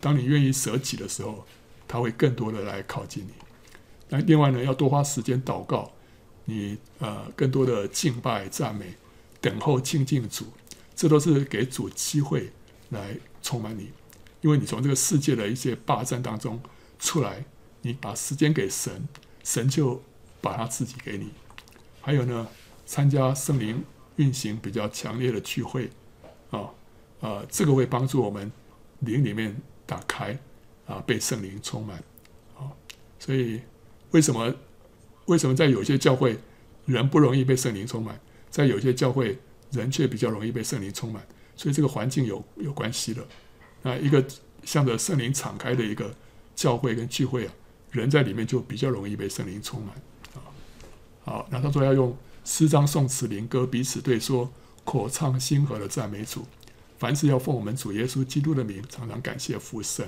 [0.00, 1.46] 当你愿意舍己的时候，
[1.92, 3.32] 他会更多的来靠近你。
[4.08, 5.92] 那另外呢，要多花时间祷告。
[6.46, 8.94] 你呃，更多的敬拜、赞美、
[9.42, 10.46] 等候、亲近主，
[10.96, 12.50] 这都是给主机会
[12.88, 13.90] 来充满你。
[14.40, 16.58] 因为你从这个世界的一些霸占当中
[16.98, 17.44] 出来，
[17.82, 19.06] 你把时间给神，
[19.44, 20.02] 神就
[20.40, 21.30] 把他自己给你。
[22.00, 22.48] 还有呢，
[22.86, 23.84] 参加圣灵
[24.16, 25.90] 运行比较强烈的聚会
[26.50, 26.70] 啊，
[27.20, 28.50] 呃，这个会帮助我们
[29.00, 29.54] 灵里面
[29.86, 30.36] 打开
[30.92, 31.96] 啊，被圣灵充满
[32.54, 32.68] 啊。
[33.18, 33.60] 所以
[34.10, 34.54] 为什么
[35.26, 36.38] 为什么在有些教会
[36.84, 38.20] 人不容易被圣灵充满，
[38.50, 39.38] 在有些教会
[39.70, 41.26] 人却比较容易被圣灵充满？
[41.56, 43.26] 所以这个环境有有关系的。
[43.82, 44.24] 啊，一个
[44.64, 46.14] 向着圣灵敞开的一个
[46.54, 47.52] 教会跟聚会啊，
[47.90, 49.94] 人在里面就比较容易被圣灵充满
[50.34, 50.44] 啊。
[51.24, 54.50] 好，那他说要用诗章、颂词、灵歌彼此对说，
[54.84, 56.46] 口唱心和的赞美主。
[56.98, 60.06] 凡事要奉我们主耶稣基督的名，常常感谢父神。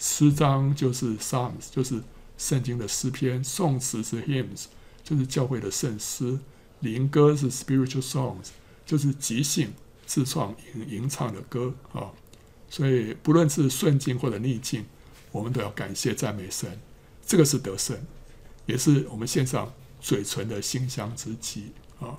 [0.00, 2.02] 诗章就是 Psalms，就是
[2.38, 4.64] 圣经的诗篇；颂词是 Hymns，
[5.04, 6.38] 就是教会的圣诗；
[6.80, 8.48] 灵歌是 Spiritual Songs，
[8.86, 9.74] 就是即兴
[10.06, 12.10] 自创吟吟唱的歌啊。
[12.70, 14.86] 所以，不论是顺境或者逆境，
[15.32, 16.80] 我们都要感谢赞美神。
[17.26, 18.00] 这个是得胜，
[18.64, 19.70] 也是我们献上
[20.00, 22.18] 嘴唇的馨香之祭啊！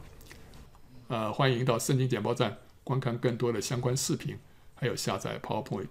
[1.07, 4.38] 呃，欢迎到圣经简报站观看更多的相关视频，
[4.75, 5.88] 还有下载 PowerPoint。